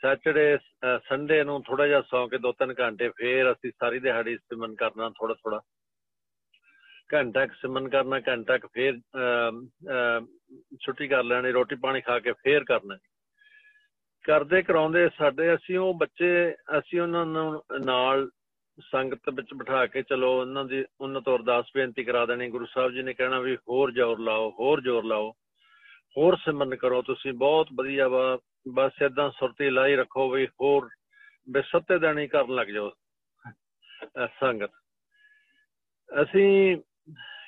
ਸੈਟਰਡੇ 0.00 0.58
ਸੰਡੇ 1.08 1.42
ਨੂੰ 1.44 1.62
ਥੋੜਾ 1.62 1.86
ਜਿਹਾ 1.86 2.00
ਸੌਂ 2.02 2.26
ਕੇ 2.28 2.38
2-3 2.38 2.74
ਘੰਟੇ 2.80 3.08
ਫੇਰ 3.18 3.52
ਅਸੀਂ 3.52 3.70
ਸਾਰੀ 3.80 3.98
ਦਿਹਾੜੀ 4.00 4.36
ਸਿਮਰਨ 4.36 4.74
ਕਰਨਾ 4.74 5.08
ਥੋੜਾ 5.18 5.34
ਥੋੜਾ 5.34 5.60
ਘੰਟਾ 7.14 7.44
ਕ 7.46 7.52
ਸਿਮਰਨ 7.60 7.88
ਕਰਨਾ, 7.88 8.20
ਘੰਟਾ 8.28 8.56
ਕ 8.58 8.66
ਫੇਰ 8.74 8.98
ਛੁੱਟੀ 10.80 11.08
ਕਰ 11.08 11.22
ਲੈਣੀ, 11.24 11.50
ਰੋਟੀ 11.52 11.76
ਪਾਣੀ 11.82 12.00
ਖਾ 12.00 12.18
ਕੇ 12.18 12.32
ਫੇਰ 12.32 12.64
ਕਰਨਾ। 12.64 12.96
ਕਰਦੇ 14.24 14.62
ਕਰਾਉਂਦੇ 14.62 15.08
ਸਾਡੇ, 15.16 15.54
ਅਸੀਂ 15.54 15.78
ਉਹ 15.78 15.94
ਬੱਚੇ, 15.94 16.54
ਅਸੀਂ 16.78 17.00
ਉਹਨਾਂ 17.00 17.24
ਨੂੰ 17.26 17.62
ਨਾਲ 17.84 18.28
ਸੰਗਤ 18.80 19.28
ਵਿੱਚ 19.34 19.52
ਬਿਠਾ 19.54 19.86
ਕੇ 19.86 20.02
ਚਲੋ, 20.02 20.40
ਉਹਨਾਂ 20.40 20.64
ਦੀ, 20.64 20.84
ਉਹਨਾਂ 21.00 21.20
ਤੋਂ 21.20 21.36
ਅਰਦਾਸ 21.38 21.70
ਬੇਨਤੀ 21.74 22.04
ਕਰਾ 22.04 22.24
ਦੇਣੀ। 22.26 22.48
ਗੁਰੂ 22.48 22.66
ਸਾਹਿਬ 22.66 22.92
ਜੀ 22.92 23.02
ਨੇ 23.02 23.14
ਕਹਿਣਾ 23.14 23.38
ਵੀ 23.40 23.56
ਹੋਰ 23.68 23.92
ਜ਼ੋਰ 23.92 24.18
ਲਾਓ, 24.18 24.50
ਹੋਰ 24.50 24.80
ਜ਼ੋਰ 24.80 25.04
ਲਾਓ, 25.04 25.30
ਹੋਰ 26.16 26.36
ਸਿਮਰਨ 26.36 26.76
ਕਰੋ। 26.76 27.02
ਤੁਸੀਂ 27.02 27.32
ਬਹੁਤ 27.32 27.68
ਵਧੀਆ 27.74 28.08
ਵਾ, 28.08 28.38
ਬਸ 28.68 29.02
ਇਦਾਂ 29.02 29.30
ਸੁਰਤੀ 29.30 29.70
ਲਾਈ 29.70 29.96
ਰੱਖੋ 29.96 30.28
ਵੀ 30.30 30.46
ਹੋਰ 30.60 30.88
ਬੇਸੱਤੇ 31.50 31.98
ਦੇਣੀ 31.98 32.26
ਕਰਨ 32.28 32.54
ਲੱਗ 32.54 32.66
ਜਾਓ 32.66 32.90
ਸੰਗਤ। 34.40 34.70
ਅਸੀਂ 36.10 36.76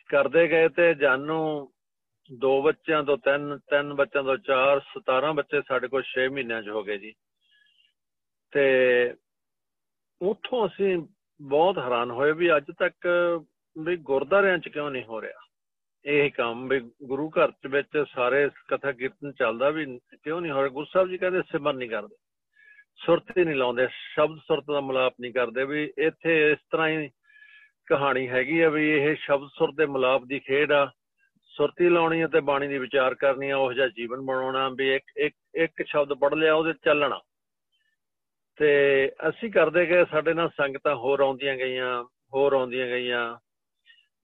ਕਰਦੇ 0.09 0.49
ਗਏ 0.49 0.69
ਤੇ 0.69 0.95
ਜਾਨੂ 0.95 1.71
ਦੋ 2.31 2.63
ਬੱਚਿਆਂ 2.63 3.03
ਤੋਂ 3.03 3.17
ਤਿੰਨ 3.17 3.59
ਤਿੰਨ 3.71 3.95
ਬੱਚਿਆਂ 3.95 4.25
ਤੋਂ 4.25 4.37
ਚਾਰ 4.37 4.81
17 4.81 5.33
ਬੱਚੇ 5.33 5.61
ਸਾਡੇ 5.69 5.89
ਕੋਲ 5.89 6.03
6 6.05 6.29
ਮਹੀਨਿਆਂ 6.33 6.63
'ਚ 6.63 6.69
ਹੋ 6.69 6.83
ਗਏ 6.83 6.99
ਜੀ। 6.99 7.15
ਤੇ 8.53 8.65
ਉੱਥੋਂ 10.23 10.67
ਅਸੀਂ 10.67 11.07
ਬਹੁਤ 11.43 11.79
ਹੈਰਾਨ 11.79 12.11
ਹੋਏ 12.11 12.33
ਵੀ 12.33 12.57
ਅੱਜ 12.57 12.65
ਤੱਕ 12.79 13.09
ਵੀ 13.79 13.97
ਗੁਰਦਾਰਿਆਂ 13.97 14.59
'ਚ 14.59 14.69
ਕਿਉਂ 14.69 14.91
ਨਹੀਂ 14.91 15.05
ਹੋ 15.05 15.23
ਰਿਹਾ? 15.23 15.41
ਇਹ 16.05 16.31
ਕੰਮ 16.31 16.69
ਵੀ 16.69 16.81
ਗੁਰੂ 17.03 17.31
ਘਰ 17.31 17.51
'ਚ 17.51 17.67
ਵਿੱਚ 17.67 18.05
ਸਾਰੇ 18.15 18.49
ਕਥਾ 18.69 18.93
ਕੀਰਤਨ 18.93 19.33
ਚੱਲਦਾ 19.33 19.71
ਵੀ 19.71 19.99
ਕਿਉਂ 20.23 20.41
ਨਹੀਂ 20.41 20.53
ਹੋ 20.53 20.59
ਰਿਹਾ? 20.59 20.69
ਗੁਰੂ 20.69 20.87
ਸਾਹਿਬ 20.93 21.09
ਜੀ 21.09 21.19
ਕਹਿੰਦੇ 21.19 21.43
ਸਿਮਰ 21.43 21.75
ਨਹੀਂ 21.75 21.91
ਕਰਦੇ। 21.91 22.17
ਸੁਰਤ 22.97 23.39
ਹੀ 23.39 23.45
ਨਹੀਂ 23.45 23.57
ਲਾਉਂਦੇ, 23.57 23.87
ਸ਼ਬਦ 24.15 24.39
ਸੁਰਤ 24.39 24.65
ਦਾ 24.73 24.81
ਮਲਾਪ 24.81 25.15
ਨਹੀਂ 25.21 25.33
ਕਰਦੇ 25.33 25.65
ਵੀ 25.65 25.93
ਇੱਥੇ 25.99 26.53
ਇਸ 26.53 26.59
ਤਰ੍ਹਾਂ 26.71 26.89
ਹੀ 26.89 27.11
ਕਹਾਣੀ 27.87 28.29
ਹੈਗੀ 28.29 28.61
ਆ 28.61 28.69
ਵੀ 28.69 28.91
ਇਹ 28.91 29.17
ਸ਼ਬਦ 29.17 29.49
ਸੁਰ 29.49 29.73
ਦੇ 29.73 29.87
ਮਲਾਪ 29.87 30.25
ਦੀ 30.25 30.39
ਖੇਡ 30.39 30.73
ਆ। 30.73 30.91
ਸੁਰਤੀ 31.49 31.89
ਲਾਉਣੀ 31.89 32.21
ਹੈ 32.21 32.27
ਤੇ 32.27 32.41
ਬਾਣੀ 32.41 32.69
ਦੀ 32.69 32.79
ਵਿਚਾਰ 32.79 33.15
ਕਰਨੀ 33.15 33.51
ਆ, 33.51 33.57
ਉਹ 33.57 33.73
ਜਿਹਾ 33.73 33.89
ਜੀਵਨ 33.89 34.21
ਬਣਾਉਣਾ 34.21 34.69
ਵੀ 34.69 34.95
ਇੱਕ 34.95 35.05
ਇੱਕ 35.17 35.37
ਇੱਕ 35.55 35.83
ਸ਼ਬਦ 35.87 36.13
ਪੜ 36.13 36.35
ਲਿਆ, 36.35 36.55
ਉਹਦੇ 36.55 36.73
ਚੱਲਣਾ। 36.85 37.21
ਤੇ 38.57 39.11
ਅਸੀਂ 39.29 39.51
ਕਰਦੇ 39.51 39.87
ਗਏ, 39.87 40.05
ਸਾਡੇ 40.05 40.35
ਨਾਲ 40.35 40.49
ਸੰਗਤਾਂ 40.49 40.97
ਹੋਰ 40.97 41.21
ਆਉਂਦੀਆਂ 41.21 41.57
ਗਈਆਂ, 41.57 42.05
ਹੋਰ 42.35 42.53
ਆਉਂਦੀਆਂ 42.53 42.87
ਗਈਆਂ। 42.87 43.37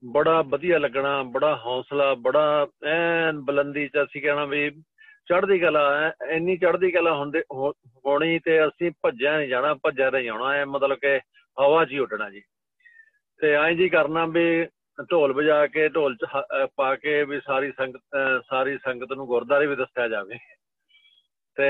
ਬੜਾ 0.04 0.42
ਵਧੀਆ 0.42 0.78
ਲੱਗਣਾ, 0.78 1.22
ਬੜਾ 1.22 1.56
ਹੌਸਲਾ, 1.56 2.14
ਬੜਾ 2.14 2.66
ਐਨ 2.86 3.40
ਬੁਲੰਦੀ 3.40 3.88
ਚ 3.88 4.02
ਅਸੀਂ 4.02 4.22
ਕਹਿਣਾ 4.22 4.44
ਵੀ 4.44 4.70
ਚੜ੍ਹਦੀ 5.28 5.58
ਕਲਾ 5.58 6.12
ਇੰਨੀ 6.28 6.56
ਚੜ੍ਹਦੀ 6.56 6.90
ਕਲਾ 6.90 7.14
ਹੁੰਦੇ 7.14 7.42
ਹੋਣੀ 8.06 8.38
ਤੇ 8.38 8.66
ਅਸੀਂ 8.66 8.90
ਭੱਜਿਆ 9.02 9.36
ਨਹੀਂ 9.36 9.48
ਜਾਣਾ, 9.48 9.74
ਭੱਜਿਆ 9.74 10.10
ਨਹੀਂ 10.10 10.30
ਆਉਣਾ 10.30 10.48
ਐ, 10.50 10.64
ਮਤਲਬ 10.64 10.98
ਕਿ 10.98 11.18
ਹਵਾ 11.60 11.84
'ਚ 11.84 11.92
ਹੀ 11.92 11.98
ਉੱਡਣਾ 11.98 12.30
ਜੀ। 12.30 12.42
ਤੇ 13.40 13.52
ਐਂ 13.52 13.72
ਜੀ 13.72 13.88
ਕਰਨਾ 13.88 14.26
ਵੀ 14.26 14.66
ਢੋਲ 15.10 15.32
ਵਜਾ 15.32 15.66
ਕੇ, 15.66 15.88
ਢੋਲ 15.88 16.16
'ਚ 16.16 16.26
ਪਾ 16.76 16.96
ਕੇ 16.96 17.24
ਵੀ 17.24 17.40
ਸਾਰੀ 17.40 17.72
ਸੰਗਤ 17.72 18.00
ਸਾਰੀ 18.50 18.78
ਸੰਗਤ 18.78 19.12
ਨੂੰ 19.12 19.26
ਗੁਰਦਾਰੇ 19.26 19.66
ਵੀ 19.66 19.76
ਦੱਸਿਆ 19.76 20.08
ਜਾਵੇ। 20.08 20.38
ਤੇ 21.56 21.68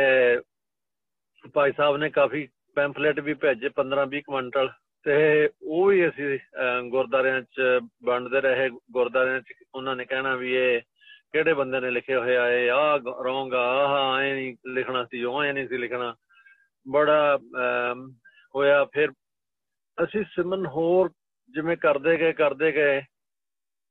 ਭਾਈ 1.48 1.72
ਸਾਹਿਬ 1.76 1.96
ਨੇ 1.96 2.08
ਕਾਫੀ 2.10 2.48
ਪੈਂਫਲੇਟ 2.74 3.20
ਵੀ 3.20 3.34
ਭੇਜੇ 3.34 3.68
15 3.68 4.06
20 4.06 4.20
ਕੁਇੰਟਲ 4.20 4.68
ਤੇ 5.04 5.48
ਉਹ 5.62 5.86
ਵੀ 5.86 6.08
ਅਸੀਂ 6.08 6.38
ਗੁਰਦਾਰਿਆਂ 6.82 7.40
'ਚ 7.42 7.62
ਵੰਡਦੇ 8.04 8.40
ਰਹੇ। 8.40 8.68
ਗੁਰਦਾਰਿਆਂ 8.70 9.40
'ਚ 9.40 9.52
ਉਹਨਾਂ 9.74 9.96
ਨੇ 9.96 10.04
ਕਹਿਣਾ 10.04 10.34
ਵੀ 10.36 10.54
ਇਹ 10.54 10.80
ਕਿਹੜੇ 11.32 11.54
ਬੰਦੇ 11.54 11.80
ਨੇ 11.80 11.90
ਲਿਖੇ 11.90 12.16
ਹੋਏ 12.16 12.36
ਆਏ 12.36 12.68
ਆ 12.68 12.96
ਰੋਂਗ 13.24 13.54
ਆ 13.54 14.20
ਐ 14.20 14.32
ਨਹੀਂ 14.34 14.56
ਲਿਖਣਾ 14.66 15.04
ਸੀ, 15.04 15.22
ਉਹ 15.24 15.42
ਐ 15.42 15.52
ਨਹੀਂ 15.52 15.68
ਸੀ 15.68 15.76
ਲਿਖਣਾ। 15.76 16.14
ਬੜਾ 16.88 17.38
ਹੋਇਆ। 18.54 18.84
ਫਿਰ 18.84 19.08
ਅਸੀਂ 20.04 20.24
ਸਿਮਨ 20.24 20.66
ਹੋਰ 20.66 21.10
ਜਿਵੇਂ 21.54 21.76
ਕਰਦੇ 21.76 22.16
ਗਏ 22.16 22.32
ਕਰਦੇ 22.32 22.72
ਗਏ। 22.72 23.02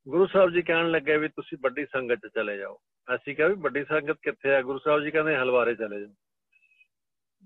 ਗੁਰੂ 0.08 0.26
ਸਾਹਿਬ 0.28 0.50
ਜੀ 0.52 0.62
ਕਹਿਣ 0.62 0.92
ਲੱਗੇ 0.92 1.18
ਵੀ 1.18 1.28
ਤੁਸੀਂ 1.28 1.58
ਵੱਡੀ 1.62 1.86
ਸੰਗਤ 1.86 2.16
'ਚ 2.16 2.32
ਚਲੇ 2.36 2.58
ਜਾਓ। 2.58 2.78
ਅਸੀਂ 3.16 3.36
ਕਿਹਾ 3.36 3.48
ਵੀ 3.48 3.56
ਵੱਡੀ 3.56 3.84
ਸੰਗਤ 3.84 4.18
ਕਿੱਥੇ 4.22 4.56
ਆ? 4.56 4.62
ਗੁਰੂ 4.62 4.80
ਸਾਹਿਬ 4.80 5.04
ਜੀ 5.04 5.12
ਕਹਿੰਦੇ 5.12 5.36
ਹਲਵਾਰੇ 5.36 5.76
ਚਲੇ 5.76 6.00
ਜਾਓ। 6.00 6.14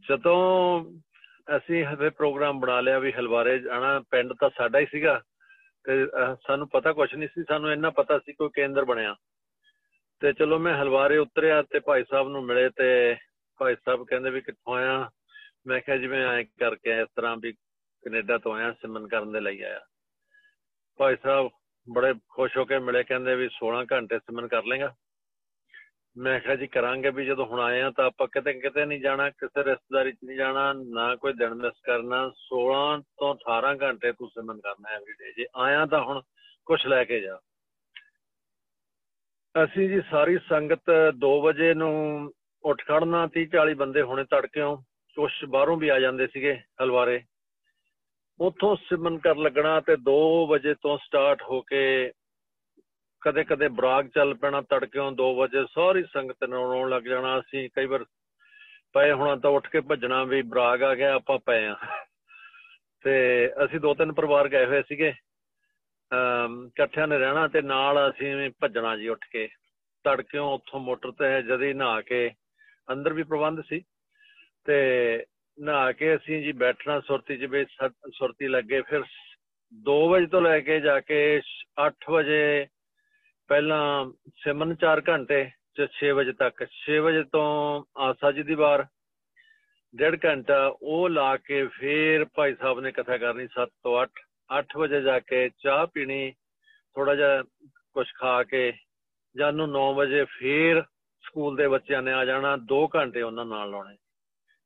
ਜਦੋਂ 0.09 0.83
ਅਸੀਂ 1.57 1.85
ਹਵੇ 1.85 2.09
ਪ੍ਰੋਗਰਾਮ 2.09 2.59
ਬਣਾ 2.59 2.81
ਲਿਆ 2.81 2.99
ਵੀ 2.99 3.11
ਹਲਵਾਰੇ 3.11 3.59
ਜਾਣਾ 3.59 3.99
ਪਿੰਡ 4.11 4.33
ਤਾਂ 4.33 4.49
ਸਾਡਾ 4.57 4.79
ਹੀ 4.79 4.85
ਸੀਗਾ 4.85 5.21
ਤੇ 5.83 6.05
ਸਾਨੂੰ 6.47 6.69
ਪਤਾ 6.69 6.93
ਕੁਝ 6.93 7.13
ਨਹੀਂ 7.15 7.29
ਸੀ, 7.29 7.43
ਸਾਨੂੰ 7.43 7.71
ਇੰਨਾ 7.71 7.89
ਪਤਾ 7.89 8.19
ਸੀ 8.19 8.33
ਕੋਈ 8.33 8.49
ਕੇਂਦਰ 8.55 8.85
ਬਣਿਆ। 8.85 9.15
ਤੇ 10.19 10.33
ਚਲੋ 10.33 10.59
ਮੈਂ 10.59 10.75
ਹਲਵਾਰੇ 10.81 11.17
ਉਤਰਿਆ 11.17 11.61
ਤੇ 11.61 11.79
ਭਾਈ 11.79 12.03
ਸਾਹਿਬ 12.09 12.29
ਨੂੰ 12.29 12.43
ਮਿਲੇ 12.43 12.69
ਤੇ 12.69 13.15
ਭਾਈ 13.59 13.75
ਸਾਹਿਬ 13.75 14.05
ਕਹਿੰਦੇ 14.09 14.29
ਵੀ 14.29 14.41
ਕਿੱਥੋਂ 14.41 14.75
ਆਇਆ? 14.75 15.09
ਮੈਂ 15.67 15.79
ਕਿਹਾ 15.79 15.97
ਜਿਵੇਂ 15.97 16.27
ਐ 16.27 16.43
ਕਰਕੇ 16.43 16.99
ਇਸ 17.01 17.07
ਤਰ੍ਹਾਂ 17.15 17.35
ਵੀ 17.37 17.51
ਕੈਨੇਡਾ 17.51 18.37
ਤੋਂ 18.37 18.55
ਆਇਆ 18.55 18.71
ਸਿਮਨ 18.71 19.07
ਕਰਨ 19.07 19.31
ਦੇ 19.31 19.39
ਲਈ 19.39 19.61
ਆਇਆ। 19.61 19.81
ਭਾਈ 20.97 21.15
ਸਾਹਿਬ 21.23 21.49
ਬੜੇ 21.93 22.13
ਖੁਸ਼ 22.29 22.57
ਹੋ 22.57 22.65
ਕੇ 22.65 22.79
ਮਿਲੇ, 22.79 23.03
ਕਹਿੰਦੇ 23.03 23.35
ਵੀ 23.35 23.49
16 23.49 23.85
ਘੰਟੇ 23.91 24.19
ਸਿਮਨ 24.19 24.47
ਕਰ 24.47 24.63
ਲੇਗਾ 24.63 24.93
ਮੈਂ 26.17 26.39
ਕਿਹਾ 26.39 26.55
ਜੀ 26.55 26.67
ਕਰਾਂਗੇ 26.67 27.09
ਵੀ 27.09 27.25
ਜਦੋਂ 27.25 27.45
ਹੁਣ 27.45 27.59
ਆਏ 27.59 27.81
ਆ 27.81 27.89
ਤਾਂ 27.91 28.05
ਆਪਾਂ 28.05 28.27
ਕਿਤੇ 28.27 28.53
ਕਿਤੇ 28.53 28.85
ਨਹੀਂ 28.85 28.99
ਜਾਣਾ, 29.01 29.29
ਕਿਸੇ 29.29 29.63
ਰਿਸ਼ਤੇਦਾਰੀ 29.63 30.11
'ਚ 30.11 30.17
ਨਹੀਂ 30.23 30.37
ਜਾਣਾ, 30.37 30.73
ਨਾ 30.73 31.15
ਕੋਈ 31.15 31.33
ਦਿਨ 31.33 31.53
ਮਿਸ 31.53 31.79
ਕਰਨਾ। 31.83 32.31
16 32.35 33.01
ਤੋਂ 33.19 33.35
18 33.35 33.73
ਘੰਟੇ 33.81 34.11
ਤੂੰ 34.11 34.29
ਸਿਮਨ 34.29 34.59
ਕਰਨਾ 34.59 34.89
ਐਵਰੀਡੇ 34.89 35.31
ਜੇ 35.37 35.45
ਆਇਆ 35.55 35.85
ਤਾਂ 35.85 36.01
ਹੁਣ 36.03 36.21
ਕੁਝ 36.65 36.85
ਲੈ 36.87 37.03
ਕੇ 37.03 37.19
ਜਾ। 37.19 37.39
ਅਸੀਂ 39.55 39.89
ਜੀ 39.89 40.01
ਸਾਰੀ 40.11 40.37
ਸੰਗਤ 40.49 40.91
2 41.17 41.33
ਵਜੇ 41.41 41.73
ਨੂੰ 41.73 42.31
ਉੱਠ 42.63 42.81
ਖੜਨਾ 42.87 43.27
30 43.27 43.45
40 43.45 43.73
ਬੰਦੇ 43.73 44.01
ਹੋਣੇ 44.01 44.23
ਤੜਕਿਓ 44.23 44.75
ਕੁਝ 45.17 45.31
ਬਾਹਰੋਂ 45.49 45.77
ਵੀ 45.77 45.89
ਆ 45.89 45.99
ਜਾਂਦੇ 45.99 46.27
ਸੀਗੇ 46.27 46.53
ਹਲਵਾਰੇ। 46.83 47.21
ਉਥੋਂ 48.39 48.75
ਸਿਮਨ 48.75 49.17
ਕਰ 49.17 49.35
ਲੱਗਣਾ 49.35 49.79
ਤੇ 49.79 49.95
2 49.95 50.47
ਵਜੇ 50.47 50.73
ਤੋਂ 50.73 50.97
ਸਟਾਰਟ 50.97 51.41
ਹੋ 51.41 51.61
ਕੇ 51.61 52.11
ਕਦੇ 53.23 53.43
ਕਦੇ 53.43 53.67
ਬਰਾਗ 53.69 54.07
ਚੱਲ 54.15 54.33
ਪੈਣਾ 54.33 54.61
ਤੜਕਿਓਂ 54.61 55.11
2 55.11 55.33
ਵਜੇ, 55.35 55.65
ਸਾਰੀ 55.65 56.03
ਸੰਗਤ 56.03 56.43
ਨੂੰ 56.43 56.63
ਰੋਣ 56.71 56.89
ਲੱਗ 56.89 57.03
ਜਾਣਾ। 57.03 57.37
ਅਸੀਂ 57.39 57.69
ਕਈ 57.75 57.85
ਵਾਰ 57.85 58.03
ਪਏ 58.95 59.11
ਹੋਣਾ 59.11 59.35
ਤਾਂ 59.35 59.51
ਉੱਠ 59.51 59.67
ਕੇ 59.67 59.79
ਭੱਜਣਾ 59.81 60.23
ਵੀ 60.23 60.41
ਬਰਾਗ 60.43 60.83
ਆ 60.83 60.93
ਗਿਆ, 60.95 61.13
ਆਪਾਂ 61.15 61.37
ਪਏ 61.45 61.65
ਆ। 61.67 61.75
ਤੇ 63.05 63.13
ਅਸੀਂ 63.65 63.79
ਦੋ 63.79 63.93
ਤਿੰਨ 63.93 64.11
ਪਰਿਵਾਰ 64.13 64.47
ਗਏ 64.49 64.65
ਹੋਏ 64.65 64.81
ਸੀਗੇ। 64.87 65.13
ਅਮ 66.11 66.65
ਇਕੱਠਿਆਂ 66.67 67.07
ਨੇ 67.07 67.17
ਰਹਿਣਾ 67.17 67.47
ਤੇ 67.47 67.61
ਨਾਲ 67.61 68.09
ਅਸੀਂ 68.09 68.49
ਭੱਜਣਾ 68.59 68.95
ਜੀ 68.97 69.07
ਉੱਠ 69.07 69.25
ਕੇ। 69.31 69.47
ਤੜਕਿਓਂ 70.05 70.51
ਉੱਥੋਂ 70.53 70.79
ਮੋਟਰ 70.79 71.11
ਤੇ 71.11 71.41
ਜਦੀ 71.41 71.73
ਨਹਾ 71.73 72.01
ਕੇ 72.01 72.29
ਅੰਦਰ 72.87 73.13
ਵੀ 73.13 73.23
ਪ੍ਰਬੰਧ 73.23 73.61
ਸੀ। 73.61 73.81
ਤੇ 74.65 75.25
ਨਹਾ 75.57 75.91
ਕੇ 75.91 76.15
ਅਸੀਂ 76.15 76.41
ਜੀ 76.43 76.51
ਬੈਠਣਾ 76.51 76.99
ਸੁਰਤੀ 76.99 77.37
ਚ 77.37 77.45
ਵੀ 77.45 77.65
ਸੁਰਤੀ 78.11 78.47
ਲੱਗੇ। 78.47 78.81
ਫਿਰ 78.81 79.03
2 79.73 79.97
ਵਜੇ 80.09 80.25
ਤੋਂ 80.25 80.41
ਲੈ 80.41 80.59
ਕੇ 80.59 80.79
ਜਾ 80.79 80.99
ਕੇ 80.99 81.19
8 81.79 82.11
ਵਜੇ 82.11 82.67
ਪਹਿਲਾਂ 83.53 84.05
ਸਿਮਨ 84.43 84.73
4 84.81 84.99
ਘੰਟੇ 85.07 85.37
ਤੇ 85.77 85.85
6 85.95 86.11
ਵਜੇ 86.17 86.31
ਤੱਕ। 86.37 86.61
6 86.75 86.95
ਵਜੇ 87.05 87.23
ਤੋਂ 87.33 87.47
ਆਸਾ 88.03 88.31
ਜੀ 88.37 88.43
ਦੀ 88.43 88.55
ਵਾਰ, 88.61 88.83
ਡੇਢ 89.93 90.15
ਘੰਟਾ, 90.23 90.55
ਉਹ 90.81 91.09
ਲਾ 91.09 91.25
ਕੇ 91.37 91.59
ਫਿਰ 91.73 92.23
ਭਾਈ 92.35 92.55
ਸਾਹਿਬ 92.61 92.79
ਨੇ 92.79 92.91
ਕਥਾ 92.91 93.17
ਕਰਨੀ 93.23 93.45
7 93.55 93.73
ਤੋਂ 93.83 93.93
8 93.99 94.21
8 94.49 94.77
ਵਜੇ 94.77 95.01
ਜਾ 95.01 95.17
ਕੇ 95.31 95.41
ਚਾਹ 95.63 95.85
ਪੀਣੀ 95.93 96.21
ਥੋੜਾ 96.95 97.15
ਜਿਹਾ 97.15 97.43
ਕੁਝ 97.95 98.05
ਖਾ 98.19 98.31
ਕੇ 98.43 98.61
ਜਾਨੂੰ 99.35 99.67
9 99.71 99.83
ਵਜੇ 99.95 100.23
ਫਿਰ 100.31 100.81
ਸਕੂਲ 101.23 101.55
ਦੇ 101.55 101.67
ਬੱਚਿਆਂ 101.67 102.01
ਨੇ 102.01 102.13
ਆ 102.13 102.23
ਜਾਣਾ 102.25 102.55
2 102.73 102.79
ਘੰਟੇ 102.95 103.21
ਉਹਨਾਂ 103.21 103.45
ਨਾਲ 103.45 103.69
ਲਾਉਣੇ। 103.71 103.95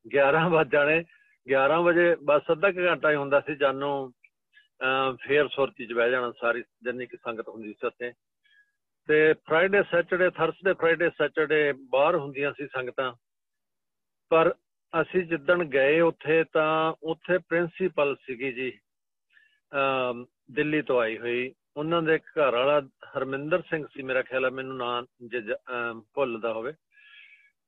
11 0.06 0.46
ਵਜੇ 0.50 0.70
ਜਾਣੇ। 0.72 1.04
11 1.48 1.82
ਵਜੇ 1.82 2.08
ਬਸ 2.24 2.52
ਅੱਧਾ 2.52 2.72
ਘੰਟਾ 2.72 3.12
ਹੀ 3.12 3.16
ਹੁੰਦਾ 3.16 3.40
ਸੀ, 3.40 3.56
ਜਾਨੂੰ 3.56 4.14
ਫੇਰ 5.26 5.48
ਸੁਰਤੀ 5.48 5.86
'ਚ 5.86 5.94
ਬਹਿ 5.94 6.12
ਜਾਣਾ 6.12 6.32
ਸਾਰੀ, 6.40 6.64
ਜਿੰਨੀ 6.84 7.06
ਕਿ 7.06 7.18
ਸੰਗਤ 7.18 7.48
ਹੁੰਦੀ 7.50 7.74
ਸੀ 7.74 7.88
ਉੱਥੇ। 7.88 8.12
ਤੇ 9.08 9.34
Friday 9.48 9.82
Saturday 9.92 10.30
Thursday 10.30 10.74
Friday 10.74 11.10
Saturday 11.10 11.74
ਬਾਹਰ 11.92 12.16
ਹੁੰਦੀਆਂ 12.16 12.52
ਸੀ 12.58 12.68
ਸੰਗਤਾਂ। 12.68 13.12
ਪਰ 14.32 14.54
ਅਸੀਂ 14.94 15.24
ਜਿੱਦਣ 15.26 15.64
ਗਏ 15.66 16.00
ਉੱਥੇ 16.00 16.44
ਤਾਂ 16.54 16.94
ਉੱਥੇ 17.04 17.38
ਪ੍ਰਿੰਸੀਪਲ 17.38 18.16
ਸੀਗੀ 18.26 18.52
ਜੀ 18.54 18.72
ਦਿੱਲੀ 20.52 20.82
ਤੋਂ 20.82 21.00
ਆਈ 21.02 21.18
ਹੋਈ। 21.18 21.54
ਉਹਨਾਂ 21.78 22.02
ਦੇ 22.02 22.18
ਘਰ 22.20 22.56
ਵਾਲਾ 22.56 22.80
ਹਰਮਿੰਦਰ 23.08 23.62
ਸਿੰਘ 23.70 23.86
ਸੀ, 23.94 24.02
ਮੇਰਾ 24.02 24.22
ਖਿਆਲ 24.22 24.46
ਹੈ 24.46 24.50
ਮੈਨੂੰ 24.50 24.78
ਨਾਂ 24.78 25.02
ਭੁੱਲਦਾ 26.14 26.54
ਹੋਵੇ। 26.54 26.74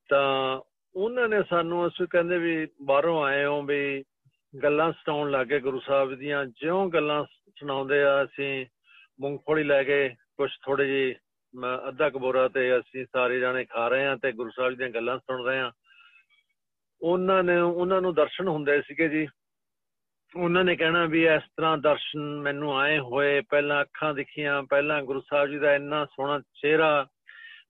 ਤਾਂ 0.09 0.61
ਉਹਨਾਂ 0.95 1.27
ਨੇ 1.29 1.41
ਸਾਨੂੰ 1.49 1.87
ਅਸੀਂ 1.87 2.07
ਕਹਿੰਦੇ 2.07 2.37
ਵੀ 2.37 2.67
ਬਾਹਰੋਂ 2.81 3.23
ਆਏ 3.23 3.43
ਹਾਂ 3.43 3.61
ਵੀ 3.63 4.03
ਗੱਲਾਂ 4.53 4.91
ਸੁਣਾਉਣ 4.91 5.31
ਲੱਗੇ 5.31 5.59
ਗੁਰੂ 5.59 5.79
ਸਾਹਿਬ 5.79 6.13
ਦੀਆਂ। 6.15 6.45
ਜਿਉਂ 6.61 6.89
ਗੱਲਾਂ 6.89 7.23
ਸੁਣਾਉਂਦੇ 7.59 8.01
ਆ, 8.03 8.23
ਅਸੀਂ 8.23 8.65
ਮੂੰਗਫਲੀ 9.19 9.63
ਲੈ 9.63 9.83
ਕੇ 9.83 10.09
ਕੁਝ 10.37 10.49
ਥੋੜੇ 10.63 10.85
ਜੀ 10.87 11.15
ਅੱਧਾ 11.87 12.09
ਕਬੋਰਾ 12.09 12.47
ਤੇ 12.47 12.79
ਅਸੀਂ 12.79 13.05
ਸਾਰੇ 13.13 13.39
ਜਾਣੇ 13.39 13.65
ਖਾ 13.65 13.87
ਰਹੇ 13.87 14.05
ਆ 14.05 14.15
ਤੇ 14.15 14.31
ਗੁਰੂ 14.31 14.49
ਸਾਹਿਬ 14.49 14.73
ਦੀਆਂ 14.73 14.89
ਗੱਲਾਂ 14.89 15.19
ਸੁਣ 15.19 15.45
ਰਹੇ 15.45 15.59
ਆ 15.59 15.71
ਉਹਨਾਂ 17.01 17.43
ਨੇ, 17.43 17.59
ਉਹਨਾਂ 17.59 18.01
ਨੂੰ 18.01 18.13
ਦਰਸ਼ਨ 18.13 18.47
ਹੁੰਦੇ 18.47 18.81
ਸੀਗੇ 18.81 19.09
ਜੀ। 19.09 19.27
ਉਹਨਾਂ 20.35 20.63
ਨੇ 20.63 20.75
ਕਹਿਣਾ 20.75 21.05
ਵੀ 21.05 21.27
ਇਸ 21.27 21.41
ਤਰ੍ਹਾਂ 21.41 21.77
ਦਰਸ਼ਨ 21.77 22.19
ਮੈਨੂੰ 22.19 22.79
ਆਏ 22.79 22.99
ਹੋਏ, 22.99 23.41
ਪਹਿਲਾਂ 23.41 23.81
ਅੱਖਾਂ 23.81 24.13
ਦਿਖੀਆਂ, 24.13 24.63
ਪਹਿਲਾਂ 24.63 25.03
ਗੁਰੂ 25.03 25.21
ਸਾਹਿਬ 25.29 25.49
ਜੀ 25.49 25.59
ਦਾ 25.59 25.75
ਇੰਨਾ 25.75 26.05
ਸੋਹਣਾ 26.05 26.39
ਚਿਹਰਾ 26.39 27.07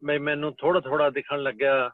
ਮੈਂ 0.03 0.19
ਮੈਨੂੰ 0.19 0.55
ਥੋੜਾ 0.55 0.79
ਥੋੜਾ 0.79 1.09
ਦਿਖਣ 1.09 1.43
ਲੱਗਿਆ। 1.43 1.91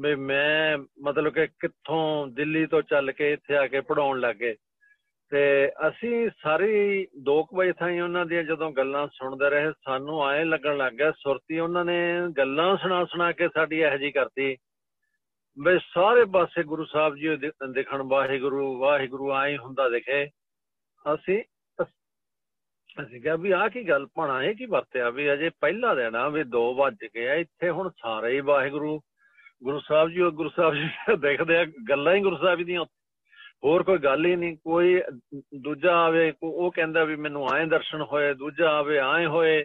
ਵੀ 0.00 0.14
ਮੈਂ 0.14 0.78
ਮਤਲਬ 1.02 1.32
ਕਿ 1.32 1.46
ਕਿੱਥੋਂ 1.46 2.26
ਦਿੱਲੀ 2.26 2.66
ਤੋਂ 2.66 2.82
ਚੱਲ 2.82 3.12
ਕੇ 3.12 3.32
ਇੱਥੇ 3.32 3.56
ਆ 3.56 3.66
ਕੇ 3.66 3.80
ਪੜਾਉਣ 3.80 4.20
ਲੱਗੇ 4.20 4.56
ਤੇ 5.32 5.70
ਅਸੀਂ 5.88 6.28
ਸਾਰੀ 6.42 7.06
2 7.28 7.36
ਵਜੇ 7.54 7.72
ਥਾਈ 7.72 8.00
ਉਹਨਾਂ 8.00 8.24
ਦੀਆਂ 8.26 8.42
ਜਦੋਂ 8.44 8.70
ਗੱਲਾਂ 8.72 9.06
ਸੁਣਦੇ 9.12 9.50
ਰਹੇ, 9.50 9.72
ਸਾਨੂੰ 9.84 10.22
ਆਏ 10.24 10.44
ਲੱਗਣ 10.44 10.76
ਲੱਗ 10.76 10.92
ਗਿਆ, 10.92 11.10
ਸੁਰਤੀ 11.12 11.58
ਉਹਨਾਂ 11.58 11.84
ਨੇ 11.84 11.96
ਗੱਲਾਂ 12.38 12.76
ਸੁਣਾ 12.76 13.04
ਸੁਣਾ 13.04 13.30
ਕੇ 13.32 13.48
ਸਾਡੀ 13.48 13.80
ਇਹ 13.80 13.98
ਜੀ 13.98 14.10
ਕਰਤੀ। 14.10 14.56
ਬਈ 15.56 15.78
ਸਾਰੇ 15.84 16.24
ਪਾਸੇ 16.34 16.62
ਗੁਰੂ 16.64 16.84
ਸਾਹਿਬ 16.84 17.16
ਜੀ 17.16 17.36
ਦੇਖਣ, 17.36 18.02
ਵਾਹਿਗੁਰੂ 18.02 18.76
ਵਾਹਿਗੁਰੂ 18.78 19.30
ਆਏ 19.32 19.56
ਹੁੰਦਾ 19.56 19.88
ਦਿਖੇ। 19.88 20.24
ਅਸੀਂ 21.04 21.42
ਅਸੀਂ 22.96 23.20
ਕਿਹਾ 23.20 23.36
ਵੀ 23.36 23.50
ਆਹ 23.50 23.68
ਕੀ 23.68 23.82
ਗੱਲ 23.88 24.06
ਪਣਾ 24.14 24.42
ਇਹ 24.42 24.54
ਕੀ 24.54 24.66
ਵਰਤਿਆ 24.66 25.08
ਵੀ 25.10 25.32
ਅਜੇ 25.32 25.48
ਪਹਿਲਾ 25.60 25.94
ਦਿਨ 25.94 26.16
ਆ 26.16 26.28
ਵੀ 26.28 26.42
2 26.50 26.66
ਵਜ 26.76 27.04
ਗਏ 27.06 27.40
ਇੱਥੇ 27.40 27.70
ਹੁਣ 27.70 27.90
ਸਾਰੇ 27.98 28.34
ਹੀ 28.34 28.40
ਵਾਹਿਗੁਰੂ, 28.40 29.00
ਗੁਰੂ 29.62 29.80
ਸਾਹਿਬ 29.80 30.10
ਜੀ 30.10 30.30
ਗੁਰੂ 30.32 30.48
ਸਾਹਿਬ 30.48 30.74
ਜੀ 30.74 31.16
ਦੇਖਦੇ 31.18 31.56
ਆ, 31.56 31.64
ਗੱਲਾਂ 31.88 32.14
ਹੀ 32.14 32.20
ਗੁਰੂ 32.22 32.36
ਸਾਹਿਬ 32.36 32.62
ਦੀਆਂ 32.62 32.84
ਹੋਰ 33.64 33.82
ਕੋਈ 33.82 33.98
ਗੱਲ 33.98 34.26
ਹੀ 34.26 34.34
ਨਹੀਂ, 34.36 34.56
ਕੋਈ 34.56 35.00
ਦੂਜਾ 35.62 35.94
ਆਵੇ 35.96 36.32
ਉਹ 36.42 36.70
ਕਹਿੰਦਾ 36.72 37.04
ਵੀ 37.04 37.16
ਮੈਨੂੰ 37.16 37.48
ਆਏ 37.50 37.66
ਦਰਸ਼ਨ 37.66 38.02
ਹੋਏ, 38.02 38.32
ਦੂਜਾ 38.34 38.70
ਆਵੇ 38.70 38.98
ਆਏ 38.98 39.26
ਹੋਏ। 39.26 39.64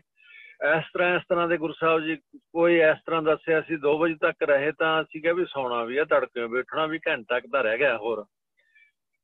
ਇਸ 0.67 0.85
ਤਰ੍ਹਾਂ 0.93 1.15
ਇਸ 1.15 1.23
ਤਰ੍ਹਾਂ 1.29 1.47
ਦੇ 1.47 1.57
ਗੁਰੂ 1.57 1.73
ਸਾਹਿਬ 1.73 2.01
ਜੀ, 2.05 2.15
ਕੋਈ 2.53 2.79
ਇਸ 2.81 2.97
ਤਰ੍ਹਾਂ 3.05 3.21
ਦੱਸਿਆ 3.23 3.59
ਸੀ 3.61 3.75
2 3.83 3.97
ਵਜੇ 3.99 4.15
ਤੱਕ 4.21 4.43
ਰਹੇ 4.49 4.71
ਤਾਂ 4.79 5.01
ਅਸੀਂ 5.01 5.21
ਕਿਹਾ 5.21 5.33
ਵੀ 5.33 5.45
ਸੌਣਾ 5.49 5.83
ਵੀ 5.83 5.97
ਆ, 5.97 6.03
ਤੜਕੇ 6.05 6.45
ਬੈਠਣਾ 6.47 6.85
ਵੀ 6.85 6.99
ਘੰਟਾ 7.07 7.35
ਤੱਕ 7.35 7.51
ਤਾਂ 7.51 7.63
ਰਹਿ 7.63 7.77
ਗਿਆ 7.77 7.97
ਹੋਰ। 7.97 8.23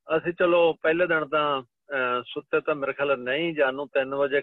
ਅਸੀਂ 0.07 0.33
ਚਲੋ 0.33 0.61
ਪਹਿਲੇ 0.83 1.07
ਦਿਨ 1.07 1.25
ਤਾਂ 1.29 1.63
ਸੁੱਤੇ 2.25 2.59
ਤਾਂ 2.61 2.75
ਮੇਰੇ 2.75 2.93
ਖਿਆਲ 2.93 3.17
ਨਹੀਂ 3.19 3.53
ਜਾਨੂੰ 3.55 3.87
3 3.97 4.15
ਵਜੇ 4.17 4.41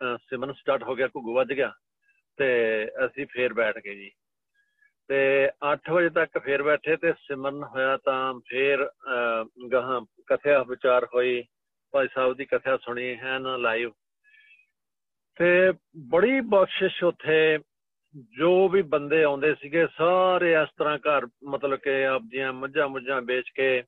ਸਿਮਨ 0.00 0.52
ਸਟਾਰਟ 0.52 0.82
ਹੋ 0.82 0.94
ਗਿਆ, 0.94 1.06
ਘੁੱਗੂ 1.06 1.34
ਵੱਜ 1.34 1.52
ਗਿਆ। 1.52 1.72
ਤੇ 2.38 2.48
ਅਸੀਂ 3.06 3.26
ਫੇਰ 3.26 3.52
ਬੈਠ 3.52 3.78
ਗਏ 3.78 3.94
ਜੀ। 3.94 4.10
ਤੇ 5.08 5.48
8 5.66 5.92
ਵਜੇ 5.92 6.08
ਤੱਕ 6.08 6.38
ਫੇਰ 6.38 6.62
ਬੈਠੇ 6.62 6.96
ਤੇ 6.96 7.12
ਸਿਮਰਨ 7.12 7.62
ਹੋਇਆ 7.64 7.96
ਤਾਂ 7.96 8.34
ਫੇਰ 8.48 8.90
ਗਾਹਾਂ 9.72 10.00
ਕਥਿਆ 10.26 10.62
ਵਿਚਾਰ 10.62 11.06
ਹੋਈ, 11.14 11.42
ਭਾਈ 11.92 12.08
ਸਾਹਿਬ 12.14 12.34
ਦੀ 12.36 12.44
ਕਥਾ 12.44 12.76
ਸੁਣੀ 12.76 13.16
ਹੈ 13.18 13.38
ਨਾ 13.38 13.56
ਲਾਈਵ। 13.56 13.90
ਤੇ 15.36 15.72
ਬੜੀ 16.08 16.40
ਬਖਸ਼ਿਸ਼ 16.40 17.02
ਉਥੇ, 17.04 17.58
ਜੋ 18.38 18.68
ਵੀ 18.68 18.82
ਬੰਦੇ 18.82 19.22
ਆਉਂਦੇ 19.22 19.54
ਸੀਗੇ, 19.54 19.86
ਸਾਰੇ 19.98 20.52
ਇਸ 20.52 20.68
ਤਰ੍ਹਾਂ 20.78 20.98
ਘਰ, 20.98 21.26
ਮਤਲਬ 21.44 21.78
ਕਿ 21.78 22.06
ਆਪਦੀਆਂ 22.06 22.52
ਮੱਝਾਂ 22.52 22.88
ਮੁੱਝਾਂ 22.88 23.20
ਵੇਚ 23.22 23.50
ਕੇ, 23.54 23.84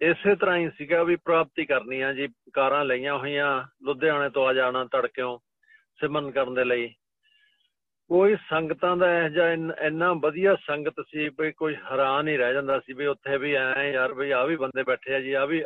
ਇਸੇ 0.00 0.34
ਤਰ੍ਹਾਂ 0.34 0.56
ਹੀ 0.56 0.68
ਸੀਗਾ 0.70 1.02
ਵੀ 1.02 1.16
ਪ੍ਰਾਪਤੀ 1.16 1.64
ਕਰਨੀ 1.64 2.00
ਆ 2.00 2.12
ਜੀ, 2.12 2.28
ਕਾਰਾਂ 2.52 2.84
ਲਈਆਂ 2.84 3.18
ਹੋਈਆਂ, 3.18 3.62
ਲੁਧਿਆਣੇ 3.82 4.30
ਤੋਂ 4.30 4.46
ਆ 4.46 4.52
ਜਾਣਾ 4.52 4.84
ਤੜਕਿਓਂ 4.84 5.38
ਸਿਮਰਨ 6.00 6.30
ਕਰਨ 6.30 6.54
ਦੇ 6.54 6.64
ਲਈ। 6.64 6.94
ਕੋਈ 8.10 8.36
ਸੰਗਤਾਂ 8.50 8.96
ਦਾ 8.96 9.06
ਇਹ 9.22 9.28
ਜਿਹਾ 9.30 9.52
ਇੰਨਾ 9.86 10.12
ਵਧੀਆ 10.20 10.54
ਸੰਗਤ 10.66 11.00
ਸੀ 11.08 11.28
ਵੀ 11.40 11.50
ਕੋਈ 11.52 11.74
ਹੈਰਾਨ 11.90 12.28
ਹੀ 12.28 12.36
ਰਹਿ 12.36 12.52
ਜਾਂਦਾ 12.54 12.78
ਸੀ 12.80 12.92
ਵੀ 12.92 13.06
ਉੱਥੇ 13.06 13.36
ਵੀ 13.38 13.52
ਆਏ 13.54 13.92
ਯਾਰ 13.92 14.12
ਵੀ 14.14 14.30
ਆ 14.30 14.44
ਵੀ 14.44 14.56
ਬੰਦੇ 14.56 14.82
ਬੈਠੇ 14.82 15.14
ਆ 15.14 15.20
ਜੀ 15.20 15.32
ਆ 15.32 15.44
ਵੀ 15.46 15.62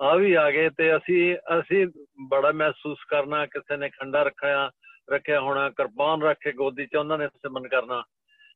ਆ 0.00 0.14
ਵੀ 0.16 0.32
ਆ 0.34 0.50
ਗਏ 0.50 0.70
ਤੇ 0.78 0.96
ਅਸੀਂ 0.96 1.36
ਅਸੀਂ 1.58 1.86
ਬੜਾ 2.30 2.50
ਮਹਿਸੂਸ 2.52 3.04
ਕਰਨਾ, 3.10 3.44
ਕਿਸੇ 3.46 3.76
ਨੇ 3.76 3.88
ਖੰਡਾ 3.88 4.22
ਰੱਖਿਆ 4.22 4.70
ਰੱਖਿਆ 5.12 5.40
ਹੋਣਾ, 5.40 5.68
ਕਿਰਪਾਨ 5.70 6.22
ਰੱਖ 6.22 6.38
ਕੇ 6.42 6.52
ਗੋਦੀ 6.52 6.86
'ਚ 6.86 6.96
ਉਹਨਾਂ 6.96 7.18
ਨੇ 7.18 7.28
ਸਿਮਰਨ 7.28 7.68
ਕਰਨਾ। 7.68 8.02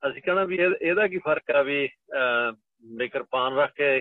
ਅਸੀਂ 0.03 0.23
ਕਹਣਾ 0.23 0.45
ਵੀ 0.45 0.59
ਇਹਦਾ 0.81 1.07
ਕੀ 1.09 1.19
ਫ਼ਰਕ 1.19 1.51
ਆ 1.51 1.63
ਵੀ 1.63 1.89
ਵੀ 2.99 3.09
ਕਿਰਪਾਨ 3.09 3.57
ਰੱਖ 3.59 3.73
ਕੇ 3.77 4.01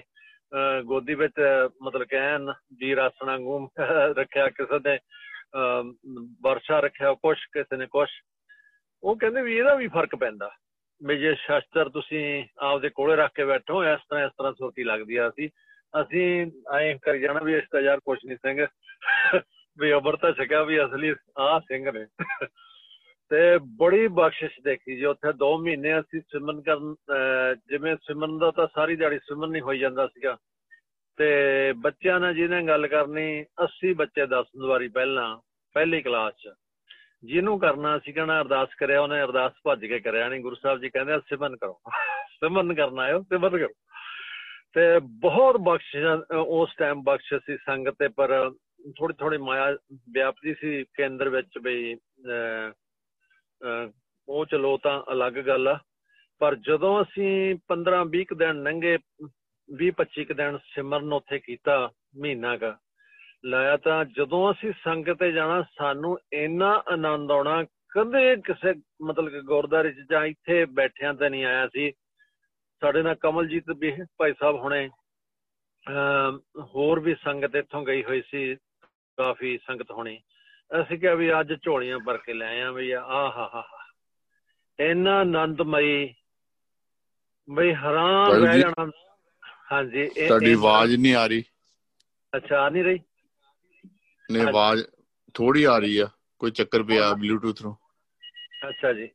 ਗੋਦੀ 0.86 1.14
ਵਿੱਚ 1.16 1.40
ਮਤਲਬ 1.84 2.04
ਕਿ 2.04 2.18
ਐਨ 2.18 2.52
ਵੀਰ 2.80 2.98
ਆਸਣਾ 2.98 3.38
ਗੂਮ 3.38 3.68
ਰੱਖਿਆ, 3.80 4.48
ਕਿਸੇ 4.50 4.80
ਨੇ 4.86 4.98
ਵਰਸ਼ਾ 6.44 6.80
ਰੱਖਿਆ, 6.80 7.14
ਕੁਛ, 7.14 7.46
ਕਿਸੇ 7.54 7.78
ਨੇ 7.78 7.88
ਕੁਛ। 7.92 8.10
ਉਹ 9.04 9.16
ਕਹਿੰਦੇ 9.18 9.42
ਵੀ 9.42 9.56
ਇਹਦਾ 9.58 9.76
ਵੀ 9.76 9.88
ਫ਼ਰਕ 9.88 10.16
ਪੈਂਦਾ। 10.16 10.50
ਵੀ 11.02 11.18
ਜੇ 11.18 11.34
ਸ਼ਸਤਰ 11.36 11.90
ਤੁਸੀਂ 11.90 12.44
ਆਪਦੇ 12.60 12.90
ਕੋਲੇ 12.90 13.16
ਰੱਖ 13.16 13.32
ਕੇ 13.36 13.46
ਬੈਠੋ 13.46 13.84
ਇਸ 13.84 14.00
ਤਰ੍ਹਾਂ 14.10 14.26
ਇਸ 14.26 14.32
ਤਰ੍ਹਾਂ 14.38 14.54
ਸੁਰਤੀ 14.54 14.84
ਲੱਗਦੀ 14.84 15.16
ਆ 15.16 15.28
ਅਸੀਂ 15.30 15.50
ਅਸੀਂ 15.94 16.26
ਐਂ 16.76 16.96
ਕਰ 17.04 17.18
ਜਾਣਾ 17.18 17.40
ਵੀ 17.44 17.54
ਇਸ 17.58 17.64
ਤਾਂ 17.72 17.82
ਯਾਰ 17.82 18.00
ਕੁਛ 18.00 18.26
ਨਹੀਂ 18.26 18.38
ਸਿੰਘ। 18.38 18.66
ਵੀ 19.78 19.94
ਅਬਰ 19.94 20.16
ਤਾਂ 20.16 20.32
ਛਕਿਆ 20.34 20.64
ਵੀ 20.64 20.80
ਅਸਲੀ 20.86 21.14
ਆ 21.38 21.60
ਸਿੰਘ 21.60 21.92
ਨੇ। 21.92 22.06
ਤੇ 23.32 23.58
ਬੜੀ 23.80 24.08
ਬਖਸ਼ਿਸ਼ 24.08 24.60
ਦੇਖੀ 24.64 24.96
ਜੀ, 24.96 25.06
ਉੱਥੇ 25.06 25.32
2 25.40 25.58
ਮਹੀਨੇ 25.58 26.00
ਅਸੀਂ 26.00 26.22
ਸਿਮਰਨ 26.22 26.62
ਕਰਨ 26.62 26.96
ਜਿਵੇਂ 27.70 27.96
ਸਿਮਰਨ 28.04 28.38
ਦਾ 28.40 28.52
ਤਾਂ 28.52 28.68
ਸਾਰੀ 28.76 28.96
ਦਿਹਾੜੀ 28.96 29.20
ਸਿਮਰਨ 29.20 29.52
ਨਹੀਂ 29.52 29.62
ਹੋਈ 29.62 29.80
ਜਾਂਦਾ 29.80 30.08
ਸੀਗਾ। 30.08 30.38
ਤੇ 31.18 31.74
ਬੱਚਿਆਂ 31.78 32.20
ਨਾਲ 32.20 32.34
ਜਿਹਨੇ 32.34 32.62
ਗੱਲ 32.68 32.88
ਕਰਨੀ 32.88 33.46
80 33.64 33.94
ਬੱਚੇ 33.94 34.26
10 34.28 34.46
ਵਾਰੀ 34.68 34.88
ਪਹਿਲਾਂ, 34.88 35.38
ਪਹਿਲੀ 35.76 36.02
ਕਲਾਸ 36.02 36.34
'ਚ। 36.34 36.54
ਜਿਹਨੂੰ 37.24 37.58
ਕਰਨਾ 37.60 37.98
ਸੀ 38.00 38.12
ਕਹਿੰਦਾ 38.12 38.40
ਅਰਦਾਸ 38.42 38.74
ਕਰਿਆ, 38.80 39.02
ਉਹਨੇ 39.02 39.22
ਅਰਦਾਸ 39.24 39.52
ਭੱਜ 39.64 39.86
ਕੇ 39.86 40.00
ਕਰਿਆ 40.00 40.28
ਨਹੀਂ 40.30 40.42
ਗੁਰੂ 40.42 40.56
ਸਾਹਿਬ 40.56 40.80
ਜੀ 40.80 40.90
ਕਹਿੰਦੇ 40.90 41.20
ਸਿਮਰਨ 41.20 41.56
ਕਰੋ। 41.56 41.80
ਸਿਮਰਨ 42.40 42.74
ਕਰਨਾ 42.74 43.08
ਹੈ 43.08 43.20
ਸਿਮਰਨ 43.20 43.58
ਕਰੋ। 43.58 43.74
ਤੇ 44.74 45.00
ਬਹੁਤ 45.22 45.58
ਬਖਸ਼ਿਸ਼ 45.58 46.06
ਉਸ 46.34 46.74
ਟਾਈਮ 46.78 47.02
ਬਖਸ਼ਿਸ਼ 47.04 47.44
ਸੀ 47.46 47.58
ਸੰਗਤ 47.58 47.96
ਤੇ, 48.00 48.08
ਪਰ 48.08 48.52
ਥੋੜੀ 48.98 49.14
ਥੋੜੀ 49.14 49.38
ਮਾਇਆ 49.38 49.78
ਵਿਆਪਦੀ 50.12 50.54
ਸੀ 50.54 50.84
ਕੇਂਦਰ 50.98 51.30
ਵਿੱਚ 51.30 51.58
ਵੀ 51.62 51.96
ਉਹ 54.30 54.46
ਚਲੋ 54.46 54.78
ਤਾਂ 54.78 55.02
ਅਲੱਗ 55.12 55.34
ਗੱਲ 55.34 55.68
ਆ। 55.68 55.80
ਪਰ 56.40 56.56
ਜਦੋਂ 56.56 57.02
ਅਸੀਂ 57.02 57.56
15 57.68 58.04
20 58.06 58.36
ਦਿਨ 58.38 58.64
ਲੰਘੇ 58.64 58.98
20 59.70 59.92
25 59.98 60.34
ਦਿਨ 60.34 60.58
ਸਿਮਰਨ 60.66 61.14
ਉੱਥੇ 61.14 61.40
ਕੀਤਾ, 61.40 61.90
ਮਹੀਨਾ 62.22 62.58
ਕਾ 62.58 62.78
ਲਾਇਆ 63.46 63.78
ਤਾਂ 63.78 64.06
ਜਦੋਂ 64.06 64.52
ਅਸੀਂ 64.52 64.72
ਸੰਗਤ 64.84 65.18
ਤੇ 65.20 65.32
ਜਾਣਾ 65.32 65.62
ਸਾਨੂੰ 65.78 66.18
ਇੰਨਾ 66.34 66.72
ਆਨੰਦ 66.88 67.32
ਆਉਣਾ 67.32 67.64
ਕਦੇ 67.90 68.36
ਕਿਸੇ 68.36 68.74
ਮਤਲਬ 69.02 69.30
ਕਿ 69.30 69.42
ਗੁਰਦਾਰੇ 69.42 69.92
'ਚ 69.92 70.06
ਜਾਂ 70.12 70.26
ਇੱਥੇ 70.26 70.66
ਬੈਠਿਆਂ 70.66 71.14
ਤੇ 71.14 71.30
ਨਹੀਂ 71.30 71.46
ਆਇਆ 71.46 71.68
ਸੀ। 71.68 71.92
ਸਾਡੇ 72.82 73.02
ਨਾਲ 73.04 73.16
ਕਮਲਜੀਤ 73.16 73.70
ਵੀ 73.78 73.92
ਭਾਈ 74.18 74.34
ਸਾਹਿਬ 74.40 74.56
ਹੁਣੇ 74.56 74.90
ਹੋਰ 76.76 77.00
ਵੀ 77.00 77.16
ਸੰਗਤ 77.16 77.56
ਇੱਥੋਂ 77.56 77.86
ਗਈ 77.86 78.04
ਹੋਈ 78.04 78.22
ਸੀ 78.32 78.56
ਕਾਫੀ 79.18 79.58
ਸੰਗਤ 79.68 79.92
ਹੋਣੀ। 79.92 80.20
ਅਸੀਂ 80.72 81.00
ਕਿਹਾ 81.00 81.14
ਵੀ 81.16 81.32
ਅੱਜ 81.40 81.54
ਝੋਲੀਆਂ 81.64 82.00
ਭਰ 82.00 82.18
ਕੇ 82.18 82.34
ਲੈ 82.34 82.48
ਆਇਆ 82.48 82.72
ਵੀ 82.72 82.92
ਆਹ 82.92 83.04
ਹਾ 83.08 83.50
ਹਾ 83.54 83.64
ਇੰਨਾ 84.80 85.20
ਆਨੰਦਮਈ 85.20 86.14
ਬਈ 87.50 87.74
ਹੈਰਾਨ 87.74 88.32
ਰਹਿ 88.44 88.60
ਜਾਣਾ। 88.60 88.90
ਹਾਂਜੀ 89.72 90.08
ਤੁਹਾਡੀ 90.28 90.54
ਆਵਾਜ਼ 90.54 90.96
ਨਹੀਂ 90.96 91.16
ਆ 91.16 91.26
ਰਹੀ। 91.28 91.44
ਅੱਛਾ 92.34 92.62
ਆ 92.62 92.70
ਨਹੀਂ 92.70 92.84
ਰਹੀ? 92.84 93.00
ਨੇ 94.30 94.40
ਆਵਾਜ਼ 94.42 94.84
ਥੋੜੀ 95.36 95.64
ਆ 95.64 95.78
ਰਹੀ 95.78 95.98
ਆ 95.98 96.08
ਕੋਈ 96.42 96.52
ਚੱਕਰ 96.52 96.84
ਪਿਆ 96.84 97.14
ਬਲੂਟੁੱਥ 97.16 97.62
ਨੂੰ। 97.62 97.76
ਅੱਛਾ 98.70 98.92
ਜੀ। 98.94 99.08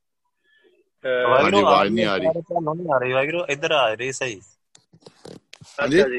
ਹਾਂਜੀ 1.05 1.61
ਆਵਾਜ਼ 1.61 1.93
ਨਹੀਂ 1.93 2.07
ਆ 2.07 2.17
ਰਹੀ। 2.17 2.31
ਤੁਹਾਨੂੰ 2.41 2.77
ਨਹੀਂ 2.77 2.93
ਆ 2.95 2.99
ਰਹੀ। 2.99 3.13
ਵਾਇਰੋ 3.13 3.45
ਇੱਧਰ 3.51 3.73
ਆ 3.73 3.87
ਰਹੀ 3.95 4.13
ਸਹੀ। 4.13 4.41
ਅੱਛਾ 5.77 6.09
ਜੀ। 6.09 6.19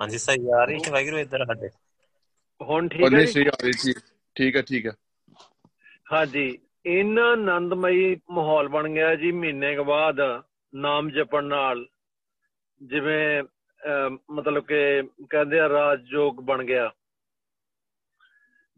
ਹਾਂਜੀ 0.00 0.18
ਸਹੀ 0.18 0.48
ਆ 0.50 0.64
ਰਹੀ। 0.64 0.78
ਹੈ 0.86 0.90
ਵਾਇਰੋ 0.92 1.18
ਇੱਧਰ 1.18 1.44
ਸਾਡੇ। 1.46 1.68
ਹੁਣ 2.60 2.88
ਠੀਕ 2.88 3.14
ਹੈ 3.14 3.20
ਜੀ? 3.20 3.26
ਸਹੀ 3.26 3.46
ਆ 3.46 3.56
ਰਹੀ 3.62 3.72
ਸੀ 3.72 3.92
ਠੀਕ 4.36 4.56
ਹੈ 4.56 4.62
ਠੀਕ 4.62 4.86
ਹੈ। 4.86 4.92
ਹਾਂਜੀ। 6.12 6.46
ਇੰਨਾ 6.86 7.22
ਆਨੰਦਮਈ 7.32 8.16
ਮਾਹੌਲ 8.30 8.68
ਬਣ 8.68 8.88
ਗਿਆ 8.88 9.14
ਜੀ 9.14 9.32
ਮਹੀਨੇ 9.32 9.74
ਕੇ 9.76 9.82
ਬਾਅਦ 9.84 10.20
ਨਾਮ 10.72 11.10
ਜਪਣ 11.10 11.44
ਨਾਲ। 11.44 11.86
ਜਿਵੇਂ 12.80 13.42
ਮਤਲਬ 14.30 14.64
ਕਿ 14.66 15.02
ਕਹਿੰਦੇ 15.30 15.60
ਆ 15.60 15.68
ਰਾਜ 15.68 16.00
ਜੋਗ 16.02 16.40
ਬਣ 16.42 16.64
ਗਿਆ। 16.64 16.90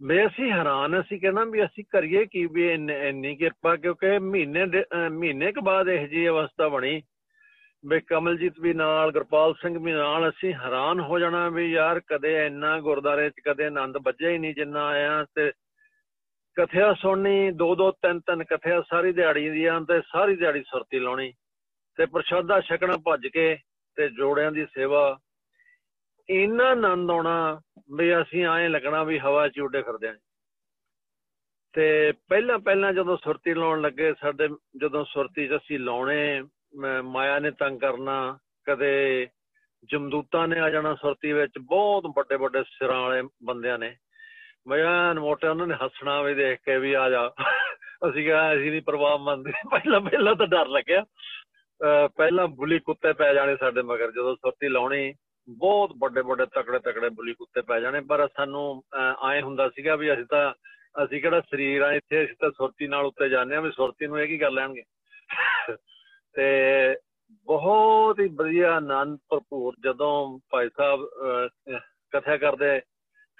ਮੈਂ 0.00 0.26
ਅਸੀਂ 0.26 0.50
ਹੈਰਾਨ 0.52 1.00
ਅਸੀਂ 1.00 1.20
ਕਹਿੰਦਾ 1.20 1.44
ਵੀ 1.44 1.64
ਅਸੀਂ 1.64 1.84
ਕਰੀਏ 1.90 2.24
ਕੀ 2.26 2.44
ਵੀ 2.46 2.68
ਇੰਨੀ 2.72 3.34
ਕਿਰਪਾ, 3.36 3.74
ਕਿਉਂਕਿ 3.76 4.18
ਮਹੀਨੇ 4.18 4.64
ਮਹੀਨੇ 5.10 5.52
ਕੇ 5.52 5.60
ਬਾਅਦ 5.60 5.88
ਇਹ 5.88 6.06
ਜੀ 6.08 6.28
ਅਵਸਥਾ 6.28 6.68
ਬਣੀ 6.68 7.00
ਵੀ 7.84 8.00
ਕਮਲਜੀਤ 8.00 8.58
ਵੀ 8.60 8.72
ਨਾਲ, 8.74 9.10
ਗੁਰਪਾਲ 9.12 9.54
ਸਿੰਘ 9.54 9.78
ਵੀ 9.78 9.92
ਨਾਲ, 9.92 10.28
ਅਸੀਂ 10.28 10.52
ਹੈਰਾਨ 10.54 11.00
ਹੋ 11.00 11.18
ਜਾਣਾ 11.18 11.48
ਵੀ 11.48 11.70
ਯਾਰ 11.72 12.00
ਕਦੇ 12.00 12.34
ਇੰਨਾ 12.46 12.78
ਗੁਰਦਾਰੇ 12.80 13.28
'ਚ 13.30 13.40
ਕਦੇ 13.44 13.66
ਆਨੰਦ 13.66 13.96
ਵੱਜਿਆ 13.96 14.30
ਹੀ 14.30 14.38
ਨਹੀਂ 14.38 14.54
ਜਿੰਨਾ 14.54 14.86
ਆਇਆ 14.86 15.24
ਤੇ 15.34 15.50
ਕਥਿਆ 16.56 16.92
ਸੁਣਨੀ, 16.94 17.50
ਦੋ 17.50 17.74
ਦੋ, 17.74 17.90
ਤਿੰਨ 17.92 18.20
ਤਿੰਨ 18.20 18.44
ਕਥਿਆ 18.44 18.80
ਸਾਰੀ 18.90 19.12
ਦਿਹਾੜੀ 19.12 19.48
ਦੀਆਂ 19.50 19.80
ਤੇ 19.80 20.00
ਸਾਰੀ 20.12 20.36
ਦਿਹਾੜੀ 20.36 20.62
ਸੁਰਤੀ 20.62 20.98
ਲਾਉਣੀ 20.98 21.32
ਤੇ 21.98 22.06
ਪ੍ਰਸ਼ਾਦਾ 22.06 22.60
ਛਕਣਾ 22.60 22.96
ਭੱਜ 23.04 23.26
ਕੇ 23.26 23.56
ਤੇ 23.96 24.08
ਜੋੜਿਆਂ 24.08 24.52
ਦੀ 24.52 24.66
ਸੇਵਾ 24.74 25.18
ਇੰਨਾ 26.30 26.64
ਆਨੰਦ 26.64 27.10
ਆਉਣਾ 27.10 27.60
ਵੀ 27.96 28.20
ਅਸੀਂ 28.20 28.44
ਆਏ 28.46 28.68
ਲੱਗਣਾ 28.68 29.04
ਵੀ 29.04 29.18
ਹਵਾ 29.18 29.48
'ਚ 29.48 29.60
ਉੱਡੇ 29.60 29.82
ਫਿਰਦੇ 29.82 30.08
ਆਂ। 30.08 30.14
ਤੇ 31.72 32.12
ਪਹਿਲਾਂ 32.28 32.58
ਪਹਿਲਾਂ 32.58 32.92
ਜਦੋਂ 32.92 33.16
ਸੁਰਤੀ 33.16 33.54
ਲਾਉਣ 33.54 33.80
ਲੱਗੇ, 33.80 34.14
ਸਾਡੇ 34.20 34.48
ਜਦੋਂ 34.76 35.04
ਸੁਰਤੀ 35.04 35.48
'ਚ 35.48 35.56
ਅਸੀਂ 35.56 35.78
ਲਾਉਣੇ 35.78 36.42
ਮਾਇਆ 37.04 37.38
ਨੇ 37.38 37.50
ਤੰਗ 37.50 37.80
ਕਰਨਾ, 37.80 38.38
ਕਦੇ 38.64 39.26
ਜਮਦੂਤਾਂ 39.84 40.48
ਨੇ 40.48 40.60
ਆ 40.60 40.70
ਜਾਣਾ 40.70 40.94
ਸੁਰਤੀ 40.94 41.32
ਵਿੱਚ, 41.32 41.52
ਬਹੁਤ 41.58 42.04
ਵੱਡੇ 42.06 42.36
ਵੱਡੇ 42.36 42.62
ਸਿਰਾਂ 42.62 43.00
ਵਾਲੇ 43.00 43.22
ਬੰਦਿਆਂ 43.42 43.78
ਨੇ। 43.78 43.96
ਮੈਂ 44.66 45.14
ਮੋਟੇ 45.14 45.48
ਉਹਨਾਂ 45.48 45.66
ਨੇ 45.66 45.74
ਹੱਸਣਾ 45.84 46.22
ਵੀ 46.22 46.34
ਦੇਖ 46.34 46.58
ਕੇ 46.58 46.78
ਵੀ 46.78 46.92
ਆ 46.92 47.10
ਜਾ। 47.10 47.30
ਅਸੀਂ 48.08 48.24
ਕਿਹਾ, 48.24 48.54
ਅਸੀਂ 48.54 48.70
ਨਹੀਂ 48.70 48.82
ਪ੍ਰਭਾਵ 48.82 49.18
ਮੰਨਦੇ। 49.18 49.52
ਪਹਿਲਾਂ 49.70 50.00
ਪਹਿਲਾਂ 50.00 50.34
ਤਾਂ 50.34 50.46
ਡਰ 50.46 50.66
ਲੱਗਿਆ। 50.66 51.04
ਪਹਿਲਾਂ 52.16 52.48
ਬੁਲੀ 52.48 52.78
ਕੁੱਤੇ 52.78 53.12
ਪੈ 53.12 53.34
ਜਾਣੇ 53.34 53.56
ਸਾਡੇ 53.56 53.82
ਮਗਰ, 53.82 54.12
ਜਦੋਂ 54.12 54.36
ਸੁਰਤੀ 54.36 54.68
ਲਾਉਣੀ 54.68 55.14
ਬਹੁਤ 55.50 55.92
ਵੱਡੇ 55.98 56.20
ਵੱਡੇ 56.20 56.46
ਤਕੜੇ 56.46 56.78
ਤਕੜੇ 56.78 57.08
ਬੁਲੀ 57.08 57.32
ਕੁੱਤੇ 57.34 57.60
ਪੈ 57.60 57.80
ਜਾਣੇ, 57.80 58.00
ਪਰ 58.00 58.28
ਸਾਨੂੰ 58.36 58.82
ਐ 59.30 59.40
ਹੁੰਦਾ 59.40 59.68
ਸੀਗਾ 59.68 59.96
ਵੀ 59.96 60.12
ਅਸੀਂ 60.12 60.24
ਤਾਂ, 60.24 60.52
ਅਸੀਂ 61.04 61.20
ਕਿਹੜਾ 61.22 61.40
ਸਰੀਰ 61.40 61.82
ਆ, 61.82 61.92
ਇੱਥੇ 61.92 62.24
ਅਸੀਂ 62.24 62.34
ਤਾਂ 62.40 62.50
ਸੁਰਤੀ 62.50 62.86
ਨਾਲ 62.86 63.06
ਉੱਤੇ 63.06 63.28
ਜਾਂਦੇ 63.28 63.56
ਆ 63.56 63.60
ਵੀ 63.60 63.70
ਸੁਰਤੀ 63.70 64.06
ਨੂੰ 64.06 64.20
ਇਹ 64.20 64.28
ਕੀ 64.28 64.38
ਕਰ 64.38 64.50
ਲੈਣਗੇ? 64.50 64.82
ਤੇ 66.34 66.96
ਬਹੁਤ 67.46 68.20
ਹੀ 68.20 68.28
ਵਧੀਆ 68.28 68.74
ਆਨੰਦ 68.76 69.18
ਭਰਪੂਰ 69.30 69.74
ਜਦੋਂ 69.84 70.38
ਭਾਈ 70.50 70.68
ਸਾਹਿਬ 70.68 71.08
ਕਥਾ 72.12 72.36
ਕਰਦੇ, 72.36 72.80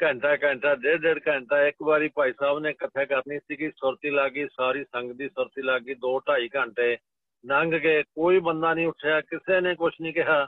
ਘੰਟਾ 0.03 0.37
ਘੰਟਾ, 0.37 0.75
ਡੇਢ 0.75 1.01
ਡੇਢ 1.01 1.19
ਘੰਟਾ, 1.29 1.63
ਇੱਕ 1.67 1.83
ਵਾਰੀ 1.83 2.09
ਭਾਈ 2.09 2.33
ਸਾਹਿਬ 2.33 2.59
ਨੇ 2.59 2.73
ਕਥਾ 2.73 3.05
ਕਰਨੀ 3.05 3.39
ਸੀ 3.39 3.57
ਕਿ 3.57 3.71
ਸੁਰਤੀ 3.71 4.11
ਲੱਗੀ 4.11 4.47
ਸਾਰੀ 4.47 4.85
ਸੰਗਤ 4.85 5.17
ਦੀ 5.17 5.29
ਸੁਰਤੀ 5.29 5.63
ਲੱਗੀ 5.63 5.95
2 5.95 6.19
2.5 6.21 6.49
ਘੰਟੇ 6.57 6.97
ਲੰਘ 7.45 7.79
ਗਏ, 7.79 8.03
ਕੋਈ 8.03 8.39
ਬੰਦਾ 8.41 8.75
ਨਹੀਂ 8.75 8.87
ਉੱਠਿਆ, 8.87 9.21
ਕਿਸੇ 9.21 9.61
ਨੇ 9.61 9.75
ਕੁਝ 9.75 9.93
ਨਹੀਂ 10.01 10.13
ਕਿਹਾ। 10.15 10.47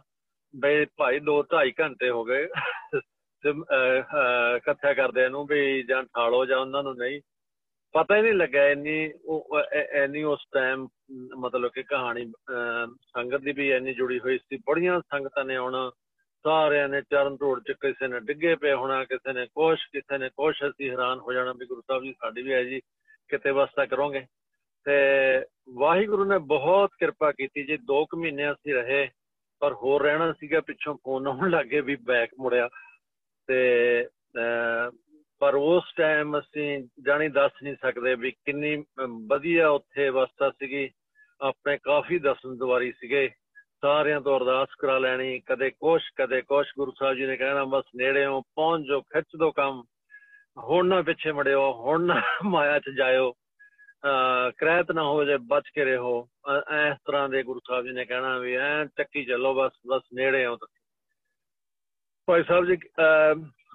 ਬਈ 0.54 0.84
ਭਾਈ 0.96 1.20
2 1.20 1.34
2.5 1.50 1.72
ਘੰਟੇ 1.80 2.08
ਹੋ 2.10 2.24
ਗਏ 2.24 2.46
ਕਥਾ 4.64 4.92
ਕਰਦੇ 4.94 5.28
ਨੂੰ 5.28 5.44
ਵੀ 5.46 5.82
ਜਾਂ 5.82 6.02
ਠਾਲੋ 6.04 6.44
ਜਾਂ 6.46 6.58
ਉਹਨਾਂ 6.58 6.82
ਨੂੰ 6.82 6.94
ਨਹੀਂ। 6.96 7.20
ਪਤਾ 7.94 8.16
ਹੀ 8.16 8.22
ਨਹੀਂ 8.22 8.34
ਲੱਗਾ 8.34 8.66
ਇੰਨੀ 8.68 8.98
ਇੰਨੀ 9.94 10.22
ਉਸ 10.24 10.44
ਟਾਈਮ 10.52 10.86
ਮਤਲਬ 11.38 11.70
ਕਿ 11.74 11.82
ਕਹਾਣੀ 11.82 12.24
ਸੰਗਤ 13.08 13.40
ਦੀ 13.40 13.52
ਵੀ 13.52 13.70
ਇੰਨੀ 13.72 13.94
ਜੁੜੀ 13.94 14.18
ਹੋਈ 14.18 14.38
ਸੀ। 14.38 14.56
ਬੜੀਆਂ 14.66 15.00
ਸੰਗਤਾਂ 15.00 15.44
ਨੇ 15.44 15.56
ਆਉਣਾ 15.56 15.90
ਸਾਰਿਆਂ 16.44 16.88
ਨੇ 16.88 17.00
ਚਰਨ 17.02 17.36
ਢੋੜ 17.36 17.58
ਚ 17.60 17.72
ਕਿਸੇ 17.80 18.08
ਨੇ 18.08 18.20
ਡਿੱਗੇ 18.20 18.54
ਪਏ 18.54 18.72
ਹੋਣਾ, 18.72 19.04
ਕਿਸੇ 19.04 19.32
ਨੇ 19.32 19.46
ਕੋਸ਼ 19.54 19.86
ਕਿਸੇ 19.92 20.18
ਨੇ 20.18 20.28
ਕੋਸ਼ 20.36 20.62
ਅਸੀਂ 20.64 20.90
ਹੈਰਾਨ 20.90 21.18
ਹੋ 21.18 21.32
ਜਾਣਾ 21.32 21.52
ਵੀ 21.52 21.66
ਗੁਰੂ 21.66 21.80
ਸਾਹਿਬ 21.80 22.02
ਜੀ 22.02 22.12
ਸਾਡੀ 22.12 22.42
ਵੀ 22.42 22.52
ਹੈ 22.52 22.62
ਜੀ 22.64 22.80
ਕਿਤੇ 23.30 23.50
ਵਸਤਾ 23.50 23.86
ਕਰੋਗੇ। 23.86 24.24
ਤੇ 24.86 24.94
ਵਾਹਿਗੁਰੂ 25.74 26.24
ਨੇ 26.24 26.38
ਬਹੁਤ 26.38 26.90
ਕਿਰਪਾ 27.00 27.30
ਕੀਤੀ 27.32 27.64
ਜੀ 27.66 27.78
2 27.90 28.04
ਕੁ 28.10 28.16
ਮਹੀਨੇ 28.16 28.50
ਅਸੀਂ 28.52 28.74
ਰਹੇ। 28.74 29.08
ਪਰ 29.62 29.72
ਹੋਰ 29.72 30.02
ਰਹਿਣਾ 30.02 30.32
ਸੀਗਾ 30.32 30.60
ਪਿੱਛੋਂ 30.60 30.94
ਫੋਨ 31.04 31.26
ਆਉਣ 31.26 31.50
ਲੱਗੇ 31.50 31.80
ਵੀ 31.80 31.96
ਬੈਕ 31.96 32.30
ਮੁੜਿਆ। 32.40 32.68
ਤੇ 33.48 33.58
ਪਰ 35.40 35.54
ਉਸ 35.54 35.84
ਟਾਈਮ 35.96 36.38
ਅਸੀਂ 36.38 36.88
ਜਾਣੀ 37.06 37.28
ਦੱਸ 37.28 37.52
ਨਹੀਂ 37.62 37.74
ਸਕਦੇ 37.82 38.14
ਵੀ 38.14 38.30
ਕਿੰਨੀ 38.30 38.84
ਵਧੀਆ 39.26 39.68
ਉੱਥੇ 39.68 40.08
ਅਵਸਥਾ 40.08 40.50
ਸੀਗੀ। 40.50 40.90
ਆਪਣੇ 41.40 41.76
ਕਾਫੀ 41.82 42.18
ਦਰਸ਼ਨ 42.18 42.56
ਦਵਾਰੀ 42.58 42.92
ਸੀਗੇ। 42.92 43.28
ਸਾਰਿਆਂ 43.82 44.20
ਤੋਂ 44.20 44.38
ਅਰਦਾਸ 44.38 44.74
ਕਰਾ 44.80 44.98
ਲੈਣੀ। 44.98 45.40
ਕਦੇ 45.46 45.70
ਕੋਸ਼ 45.70 46.04
ਕਦੇ 46.16 46.42
ਕੋਸ਼ 46.42 46.68
ਗੁਰੂ 46.78 46.92
ਸਾਹਿਬ 46.98 47.16
ਜੀ 47.16 47.26
ਨੇ 47.26 47.36
ਕਹਿਣਾ, 47.36 47.64
ਬਸ 47.64 47.84
ਨੇੜੇੋਂ 47.96 48.42
ਪਹੁੰਚ 48.54 48.86
ਜੋ 48.86 49.00
ਖਿੱਚ 49.00 49.36
ਦੋ 49.38 49.50
ਕੰਮ। 49.52 49.82
ਹੁਣ 50.58 50.86
ਨਾ 50.86 51.02
ਪਿੱਛੇ 51.02 51.32
ਮੜਿਓ, 51.32 51.72
ਹੁਣ 51.72 52.06
ਨਾ 52.06 52.20
ਮਾਇਆ 52.44 52.78
'ਚ 52.78 52.90
ਜਾਇਓ। 52.96 53.32
ਕ੍ਰੈਤ 54.58 54.90
ਨਾ 54.92 55.02
ਹੋ 55.02 55.24
ਜੇ 55.24 55.36
ਬਚ 55.40 55.68
ਕੇ 55.74 55.84
ਰਹੋ 55.84 56.28
ਇਸ 56.52 56.96
ਤਰ੍ਹਾਂ 57.06 57.28
ਦੇ 57.28 57.42
ਗੁਰੂ 57.42 57.60
ਸਾਹਿਬ 57.68 57.86
ਜੀ 57.86 57.92
ਨੇ 57.92 58.04
ਕਹਿਣਾ 58.04 58.38
ਵੀ 58.38 58.54
ਐ 58.54 58.84
ਚੱਕੀ 58.98 59.24
ਚੱਲੋ, 59.24 59.54
ਬਸ 59.54 59.72
ਬਸ 59.86 60.02
ਨੇੜੇ 60.14 60.44
ਆਓ 60.44 60.56
ਭਾਈ 62.28 62.42
ਸਾਹਿਬ 62.42 62.66
ਜੀ 62.66 62.76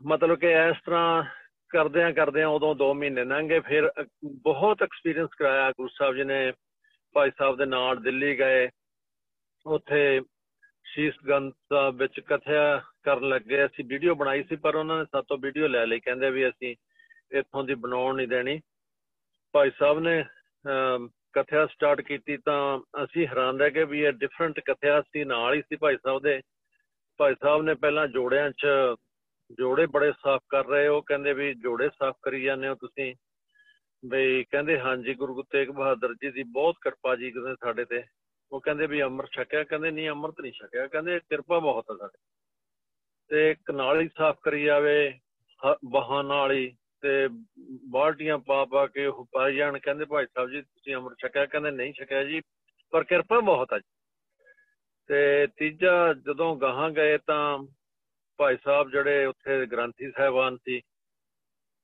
ਮਤਲਬ 0.06 0.40
ਕਿ 0.40 0.52
ਇਸ 0.70 0.78
ਤਰ੍ਹਾਂ 0.86 1.24
ਕਰਦਿਆਂ 1.70 2.12
ਕਰਦਿਆਂ 2.14 2.48
ਉਦੋਂ 2.48 2.76
2 2.76 2.94
ਮਹੀਨੇ 2.94 3.24
ਲੰਘੇ, 3.26 3.60
ਫਿਰ 3.60 3.92
ਬਹੁਤ 4.26 4.84
ਐਕਸਪੀਰੀਅੰਸ 4.84 5.30
ਕਰਾਇਆ 5.38 5.72
ਗੁਰੂ 5.72 5.90
ਸਾਹਿਬ 5.98 6.16
ਜੀ 6.16 6.24
ਨੇ। 6.24 6.52
ਭਾਈ 7.16 7.32
ਸਾਹਿਬ 7.38 7.58
ਦੇ 7.58 7.66
ਨਾਲ 7.66 8.02
ਦਿੱਲੀ 8.04 8.38
ਗਏ। 8.40 8.70
ਉੱਥੇ 9.66 10.22
ਸ਼ੀਸ਼ਗੰਜ 10.86 11.52
ਸਾਹਿਬ 11.70 11.98
ਵਿੱਚ 11.98 12.20
ਕਥਿਆ 12.20 12.82
ਕਰਨ 13.04 13.28
ਲੱਗੇ। 13.30 13.66
ਅਸੀਂ 13.66 13.86
ਵੀਡੀਓ 13.86 14.16
ਬਣਾਈ 14.16 14.44
ਸੀ, 14.44 14.56
ਪਰ 14.56 14.76
ਉਹਨਾਂ 14.76 14.98
ਨੇ 15.00 15.06
ਸਾਤੋਂ 15.12 15.38
ਵੀਡੀਓ 15.38 15.68
ਲੈ 15.68 15.86
ਲਈ। 15.86 16.00
ਕਹਿੰਦੇ 16.00 16.30
ਵੀ 16.32 16.48
ਅਸੀਂ 16.50 16.76
ਇੱਥੋਂ 17.32 17.64
ਦੀ 17.64 17.74
ਬਣਾਉਣ 17.76 18.16
ਨਹੀਂ 18.16 18.28
ਦੇਣੀ। 18.28 18.60
ਭਾਈ 19.54 19.72
ਸਾਹਿਬ 19.80 20.00
ਨੇ 20.00 20.24
ਕਥਿਆ 21.34 21.66
ਸਟਾਰਟ 21.66 22.02
ਕੀਤੀ 22.02 22.38
ਤਾਂ 22.38 22.80
ਅਸੀਂ 23.04 23.28
ਹੈਰਾਨ 23.28 23.60
ਰਹਿ 23.60 23.72
ਗਏ 23.72 23.84
ਵੀ 23.84 24.02
ਇਹ 24.02 24.12
ਡਿਫਰੈਂਟ 24.12 24.60
ਕਥਿਆ 24.60 25.02
ਸੀ, 25.02 25.24
ਨਾਲ 25.24 25.54
ਹੀ 25.54 25.62
ਸੀ 25.62 25.76
ਭਾਈ 25.76 25.98
ਸਾਹਿਬ 25.98 26.22
ਦੇ। 26.24 26.42
ਭਾਈ 27.18 27.36
ਸਾਹਿਬ 27.42 27.62
ਨੇ 27.64 27.74
ਪਹਿਲਾਂ 27.74 28.08
ਜੋੜਿਆਂ 28.08 28.50
'ਚ 28.52 28.68
ਜੋੜੇ 29.52 29.86
ਬੜੇ 29.86 30.12
ਸਾਫ਼ 30.12 30.44
ਕਰ 30.50 30.66
ਰਹੇ। 30.66 30.88
ਹੋ 30.88 31.02
ਕਹਿੰਦੇ 31.02 31.34
ਵੀ 31.34 31.54
ਜੋੜੇ 31.54 31.90
ਸਾਫ਼ 31.90 32.18
ਕਰੀ 32.24 32.42
ਜਾਂਦੇ 32.44 32.68
ਹੋ 32.68 32.76
ਤੁਸੀਂ। 32.76 33.14
ਬਈ 34.06 34.44
ਕਹਿੰਦੇ, 34.44 34.80
ਹਾਂਜੀ, 34.80 35.14
ਗੁਰੂ 35.14 35.44
ਤੇਗ 35.44 35.70
ਬਹਾਦਰ 35.70 36.14
ਜੀ 36.14 36.32
ਦੀ 36.32 36.44
ਬਹੁਤ 36.44 36.76
ਕਿਰਪਾ 36.82 37.16
ਜੀ 37.16 37.32
ਕਹਿੰਦੇ 37.32 37.56
ਸਾਡੇ 37.56 37.86
ਤੇ। 37.86 38.04
ਉਹ 38.52 38.62
ਕਹਿੰਦੇ 38.62 38.88
ਵੀ 38.88 39.02
ਅੰਮ੍ਰਿਤ 39.04 39.32
ਛਕਿਆ। 39.32 39.64
ਕਹਿੰਦੇ, 39.64 39.92
ਨਹੀਂ, 39.92 40.10
ਅੰਮ੍ਰਿਤ 40.10 40.42
ਨਹੀਂ 40.42 40.52
ਛਕਿਆ। 40.52 40.88
ਕਹਿੰਦੇ, 40.88 41.20
ਕਿਰਪਾ 41.20 41.60
ਬਹੁਤ 41.60 41.86
ਹੈ 41.92 41.96
ਸਾਡੇ 41.96 42.18
ਤੇ। 43.30 43.56
ਕਨਾਲ 43.66 44.02
ਹੀ 44.02 44.10
ਸਾਫ਼ 44.18 44.38
ਕਰੀ 44.44 44.64
ਜਾਵੇ 44.64 45.20
ਬਾਹਾਂ 45.86 46.24
ਨਾਲ 46.24 46.52
ਹੀ 46.52 46.76
ਤੇ 47.04 47.28
ਬਾਲਟੀਆਂ 47.92 48.38
ਪਾ 48.38 48.64
ਪਾ 48.66 48.86
ਕੇ 48.88 49.06
ਉਹ 49.06 49.26
ਪਾਈ 49.32 49.56
ਜਾਣ 49.56 49.78
ਕਹਿੰਦੇ, 49.80 50.06
ਭਾਈ 50.06 50.26
ਸਾਹਿਬ 50.26 50.50
ਜੀ, 50.50 50.62
ਤੁਸੀਂ 50.62 50.96
ਅੰਮ੍ਰਿਤ 50.96 51.18
ਛਕਿਆ? 51.20 51.46
ਕਹਿੰਦੇ, 51.46 51.72
ਨਹੀਂ 51.72 51.94
ਛਕਿਆ 51.94 52.24
ਜੀ, 52.24 52.42
ਪਰ 52.94 53.04
ਕਿਰਪਾ 53.04 53.40
ਬਹੁਤ 53.40 53.74
ਹੈ 53.74 53.80
ਤੇ 55.10 55.48
ਤੀਜਾ, 55.58 56.14
ਜਦੋਂ 56.14 56.56
ਗਾਹਾਂ 56.56 56.90
ਗਏ 56.92 57.18
ਤਾਂ 57.18 57.58
ਭਾਈ 58.40 58.58
ਸਾਹਿਬ 58.64 58.92
ਜਿਹੜੇ 58.92 59.26
ਉੱਥੇ 59.26 59.66
ਗ੍ਰੰਥੀ 59.66 60.12
ਸਾਹਿਬਾਨ 60.12 60.58
ਸੀ, 60.58 60.82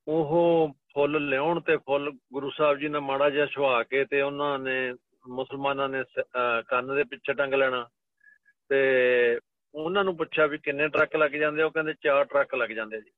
ਉਹ 0.07 0.73
ਫੁੱਲ 0.93 1.25
ਲਿਆਉਣ 1.29 1.59
ਤੇ 1.59 1.77
ਫੁੱਲ 1.77 2.11
ਗੁਰੂ 2.33 2.49
ਸਾਹਿਬ 2.49 2.77
ਜੀ 2.77 2.87
ਨੇ 2.87 2.99
ਮਾੜਾ 2.99 3.29
ਜਿਹਾ 3.29 3.45
ਛਵਾ 3.45 3.83
ਕੇ 3.83 4.03
ਤੇ 4.05 4.21
ਉਹਨਾਂ 4.21 4.57
ਨੇ 4.59 4.93
ਮੁਸਲਮਾਨਾਂ 5.27 5.89
ਨੇ 5.89 6.03
ਕੰਨ 6.67 6.95
ਦੇ 6.95 7.03
ਪਿੱਛੇ 7.03 7.33
ਟੰਗ 7.33 7.53
ਲੈਣਾ 7.53 7.87
ਤੇ 8.69 9.39
ਉਹਨਾਂ 9.73 10.03
ਨੂੰ 10.03 10.15
ਪੁੱਛਿਆ 10.17 10.45
ਵੀ 10.45 10.57
ਕਿੰਨੇ 10.57 10.87
ਟਰੱਕ 10.87 11.15
ਲੱਗ 11.15 11.31
ਜਾਂਦੇ 11.31 11.63
ਉਹ 11.63 11.71
ਕਹਿੰਦੇ, 11.71 11.93
ਚਾਰ 12.01 12.25
ਟਰੱਕ 12.25 12.55
ਲੱਗ 12.55 12.69
ਜਾਂਦੇ 12.69 13.01
ਜੀ। 13.01 13.11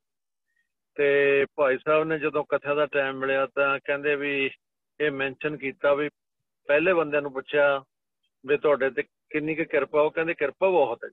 ਤੇ 0.96 1.46
ਭਾਈ 1.56 1.78
ਸਾਹਿਬ 1.78 2.04
ਨੇ 2.04 2.20
ਜਦੋਂ 2.20 2.44
ਕਥਾ 2.50 2.74
ਦਾ 2.74 2.86
ਟਾਈਮ 2.86 3.16
ਮਿਲਿਆ 3.16 3.46
ਤਾਂ 3.46 3.80
ਕਹਿੰਦੇ 3.86 4.16
ਵੀ 4.16 4.50
ਇਹ 5.00 5.12
ਮੈਂਸ਼ਨ 5.12 5.58
ਕੀਤਾ 5.58 5.94
ਵੀ 5.94 6.10
ਪਹਿਲੇ 6.68 6.94
ਬੰਦੇ 6.94 7.22
ਨੂੰ 7.22 7.32
ਪੁੱਛਿਆ 7.34 7.84
ਵੀ 8.46 8.58
ਤੁਹਾਡੇ 8.58 8.90
ਤੇ 8.90 9.04
ਕਿੰਨੀ 9.04 9.56
ਕੁ 9.56 9.64
ਕਿਰਪਾ, 9.64 10.02
ਉਹ 10.02 10.12
ਕਹਿੰਦੇ 10.12 10.34
ਕਿਰਪਾ 10.34 10.70
ਬਹੁਤ 10.70 11.04
ਹੈ 11.04 11.10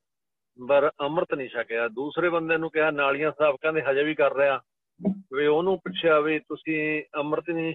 ਪਰ 0.68 0.90
ਅੰਮ੍ਰਿਤ 1.00 1.34
ਨਹੀਂ 1.34 1.48
ਛਕਿਆ। 1.48 1.88
ਦੂਸਰੇ 1.88 2.28
ਬੰਦੇ 2.28 2.56
ਨੂੰ 2.56 2.70
ਕਿਹਾ, 2.70 2.90
ਨਾਲੀਆਂ 2.90 3.32
ਸਾਫ਼ 3.38 3.56
ਕਹਿੰਦੇ 3.60 3.82
ਹਜੇ 3.82 4.02
ਵੀ 4.04 4.14
ਕਰ 4.14 4.34
ਰਿਹਾ। 4.36 4.60
ਵੀ 5.34 5.46
ਉਹਨੂੰ 5.46 5.78
ਪੁੱਛਿਆ 5.78 6.20
ਵੀ 6.20 6.38
ਤੁਸੀਂ 6.38 7.02
ਅੰਮ੍ਰਿਤ 7.16 7.50
ਨਹੀਂ 7.50 7.74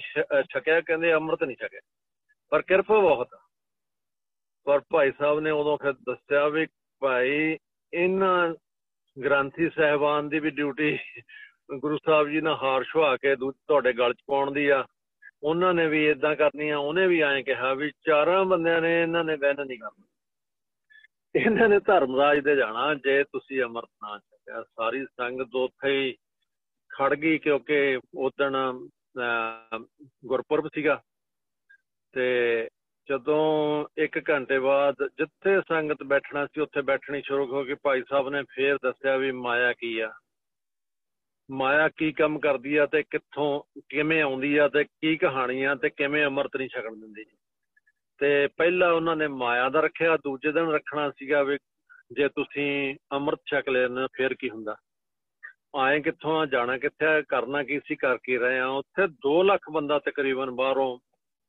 ਛਕਿਆ? 0.53 0.81
ਕਹਿੰਦੇ 0.81 1.13
ਅੰਮ੍ਰਿਤ 1.13 1.43
ਨਹੀਂ 1.43 1.57
ਛਕਿਆ। 1.57 1.79
ਪਰ 2.49 2.61
ਕਿਰਪਾ 2.61 2.99
ਬਹੁਤ 2.99 3.29
ਪਰ 4.65 4.81
ਭਾਈ 4.89 5.11
ਸਾਹਿਬ 5.11 5.39
ਨੇ 5.39 5.51
ਉਦੋਂ 5.51 5.77
ਫਿਰ 5.77 5.93
ਦੱਸਿਆ 5.93 6.47
ਵੀ 6.47 6.67
ਭਾਈ, 7.01 7.57
ਇਹਨਾਂ 7.93 8.53
ਗ੍ਰੰਥੀ 9.23 9.69
ਸਹਿਬਾਨ 9.69 10.29
ਦੀ 10.29 10.39
ਵੀ 10.39 10.49
ਡਿਊਟੀ 10.49 10.97
ਗੁਰੂ 11.69 11.97
ਸਾਹਿਬ 12.05 12.29
ਜੀ 12.29 12.41
ਨੇ 12.41 12.53
ਹਾਰ 12.61 12.83
ਛੁਆ 12.83 13.15
ਕੇ 13.17 13.35
ਤੁਹਾਡੇ 13.35 13.93
ਗਲ 13.93 14.13
'ਚ 14.13 14.21
ਪਾਉਣ 14.27 14.51
ਦੀ 14.51 14.67
ਆ। 14.67 14.85
ਉਹਨਾਂ 15.43 15.73
ਨੇ 15.73 15.87
ਵੀ 15.87 16.09
ਇਦਾਂ 16.09 16.35
ਕਰਨੀ 16.35 16.69
ਆ 16.69 16.77
ਉਹਨੇ 16.77 17.07
ਵੀ 17.07 17.19
ਐਂ 17.21 17.41
ਕਿਹਾ 17.43 17.73
ਵੀ 17.73 17.91
ਚਾਰਾਂ 18.05 18.43
ਬੰਦਿਆਂ 18.45 18.81
ਨੇ 18.81 19.01
ਇਹਨਾਂ 19.01 19.23
ਨੇ 19.23 19.35
ਬੈਨ 19.35 19.65
ਨਹੀਂ 19.65 19.77
ਕਰਨਾ। 19.79 20.05
ਇਹਨਾਂ 21.35 21.67
ਨੇ 21.69 21.79
ਧਰਮਰਾਜ 21.79 22.39
ਦੇ 22.39 22.55
ਜਾਣਾ, 22.55 22.93
ਜੇ 22.93 23.23
ਤੁਸੀਂ 23.23 23.61
ਅਮਰਤ 23.63 23.89
ਨਾ 24.03 24.17
ਚੱਕਿਆ 24.17 24.63
ਸਾਰੀ 24.63 25.05
ਸੰਗਤ 25.05 25.55
ਉੱਥੇ 25.55 25.91
ਹੀ 25.91 26.15
ਖੜ 26.89 27.13
ਗਈ 27.15 27.37
ਕਿਉਂਕਿ 27.37 27.99
ਉਦੋਂ 28.15 28.73
ਗੁਰਪੁਰਬ 30.25 30.67
ਸੀਗਾ। 30.67 31.01
ਤੇ 32.13 32.69
ਜਦੋਂ 33.09 33.85
1 33.97 34.19
ਘੰਟੇ 34.29 34.59
ਬਾਅਦ 34.59 34.95
ਜਿੱਥੇ 35.17 35.61
ਸੰਗਤ 35.61 36.03
ਬੈਠਣਾ 36.03 36.45
ਸੀ, 36.45 36.61
ਉੱਥੇ 36.61 36.81
ਬੈਠਣੀ 36.81 37.21
ਸ਼ੁਰੂ 37.21 37.45
ਹੋ 37.45 37.63
ਗਈ। 37.63 37.75
ਭਾਈ 37.83 38.03
ਸਾਹਿਬ 38.09 38.29
ਨੇ 38.29 38.43
ਫੇਰ 38.43 38.77
ਦੱਸਿਆ 38.83 39.17
ਵੀ 39.17 39.31
ਮਾਇਆ 39.31 39.73
ਕੀ 39.73 39.99
ਆ। 39.99 40.13
ਮਾਇਆ 41.51 41.89
ਕੀ 41.89 42.11
ਕੰਮ 42.11 42.39
ਕਰਦੀ 42.39 42.75
ਆ 42.75 42.85
ਤੇ 42.85 43.03
ਕਿੱਥੋਂ 43.03 43.81
ਕਿਵੇਂ 43.89 44.21
ਆਉਂਦੀ 44.21 44.57
ਆ 44.57 44.67
ਤੇ 44.67 44.83
ਕੀ 44.83 45.17
ਕਹਾਣੀ 45.17 45.63
ਆ 45.63 45.75
ਤੇ 45.75 45.89
ਕਿਵੇਂ 45.89 46.25
ਅਮਰਤ 46.27 46.57
ਨਹੀਂ 46.57 46.69
ਛਕਣ 46.69 46.95
ਦਿੰਦੀ। 46.95 47.25
ਤੇ 48.17 48.47
ਪਹਿਲਾਂ 48.47 48.93
ਉਹਨਾਂ 48.93 49.15
ਨੇ 49.15 49.27
ਮਾਇਆ 49.27 49.69
ਦਾ 49.69 49.79
ਰੱਖਿਆ, 49.79 50.17
ਦੂਜੇ 50.17 50.51
ਦਿਨ 50.51 50.71
ਰੱਖਣਾ 50.71 51.11
ਸੀਗਾ 51.11 51.43
ਵੀ 51.43 51.57
ਜੇ 52.11 52.27
ਤੁਸੀਂ 52.27 52.95
ਅੰਮ੍ਰਿਤ 53.11 53.39
ਛਕ 53.45 53.69
ਲੈਣ 53.69 54.07
ਫਿਰ 54.13 54.33
ਕੀ 54.33 54.49
ਹੁੰਦਾ। 54.49 54.75
ਆਏ 55.75 55.99
ਕਿੱਥੋਂ 55.99 56.39
ਆ, 56.39 56.45
ਜਾਣਾ 56.45 56.77
ਕਿੱਥੇ 56.77 57.05
ਕਰਨਾ 57.29 57.63
ਕੀ 57.63 57.79
ਸੀ 57.79 57.95
ਕਰ 57.95 58.17
ਕੀ 58.17 58.37
ਰਹੇ 58.37 58.59
ਆ। 58.59 58.67
ਉੱਥੇ 58.67 59.07
2 59.07 59.43
ਲੱਖ 59.43 59.69
ਬੰਦਾ 59.71 59.99
ਤਕਰੀਬਨ 59.99 60.51
ਬਾਹਰੋਂ 60.51 60.97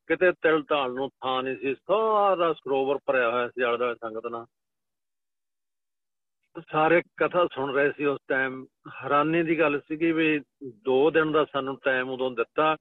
ਕਿਤੇ 0.07 0.33
ਤਿਲ 0.33 0.63
ਢਾਲ 0.71 0.93
ਨੂੰ 0.93 1.11
ਥਾਂ 1.11 1.43
ਨਹੀਂ 1.43 1.57
ਸੀ, 1.57 1.75
ਸਾਰਾ 1.75 2.53
ਸਰੋਵਰ 2.53 2.99
ਭਰਿਆ 3.07 3.31
ਹੋਇਆ 3.31 3.49
ਸੀ 3.49 3.63
ਆਲੇ 3.63 3.95
ਸੰਗਤ 3.95 4.27
ਨਾਲ। 4.27 4.47
ਸਾਰੇ 6.71 7.01
ਕਥਾ 7.17 7.47
ਸੁਣ 7.55 7.73
ਰਹੇ 7.75 7.91
ਸੀ 7.97 8.05
ਉਸ 8.05 8.21
ਟਾਈਮ 8.29 8.65
ਹੈਰਾਨੀ 8.95 9.43
ਦੀ 9.43 9.59
ਗੱਲ 9.59 9.79
ਸੀ 9.81 10.13
ਵੀ 10.13 10.39
2 10.87 10.99
ਦਿਨ 11.11 11.33
ਦਾ 11.33 11.45
ਸਾਨੂੰ 11.53 11.77
ਟਾਈਮ 11.85 12.11
ਉਦੋਂ 12.11 12.31
ਦਿੱਤਾ। 12.31 12.77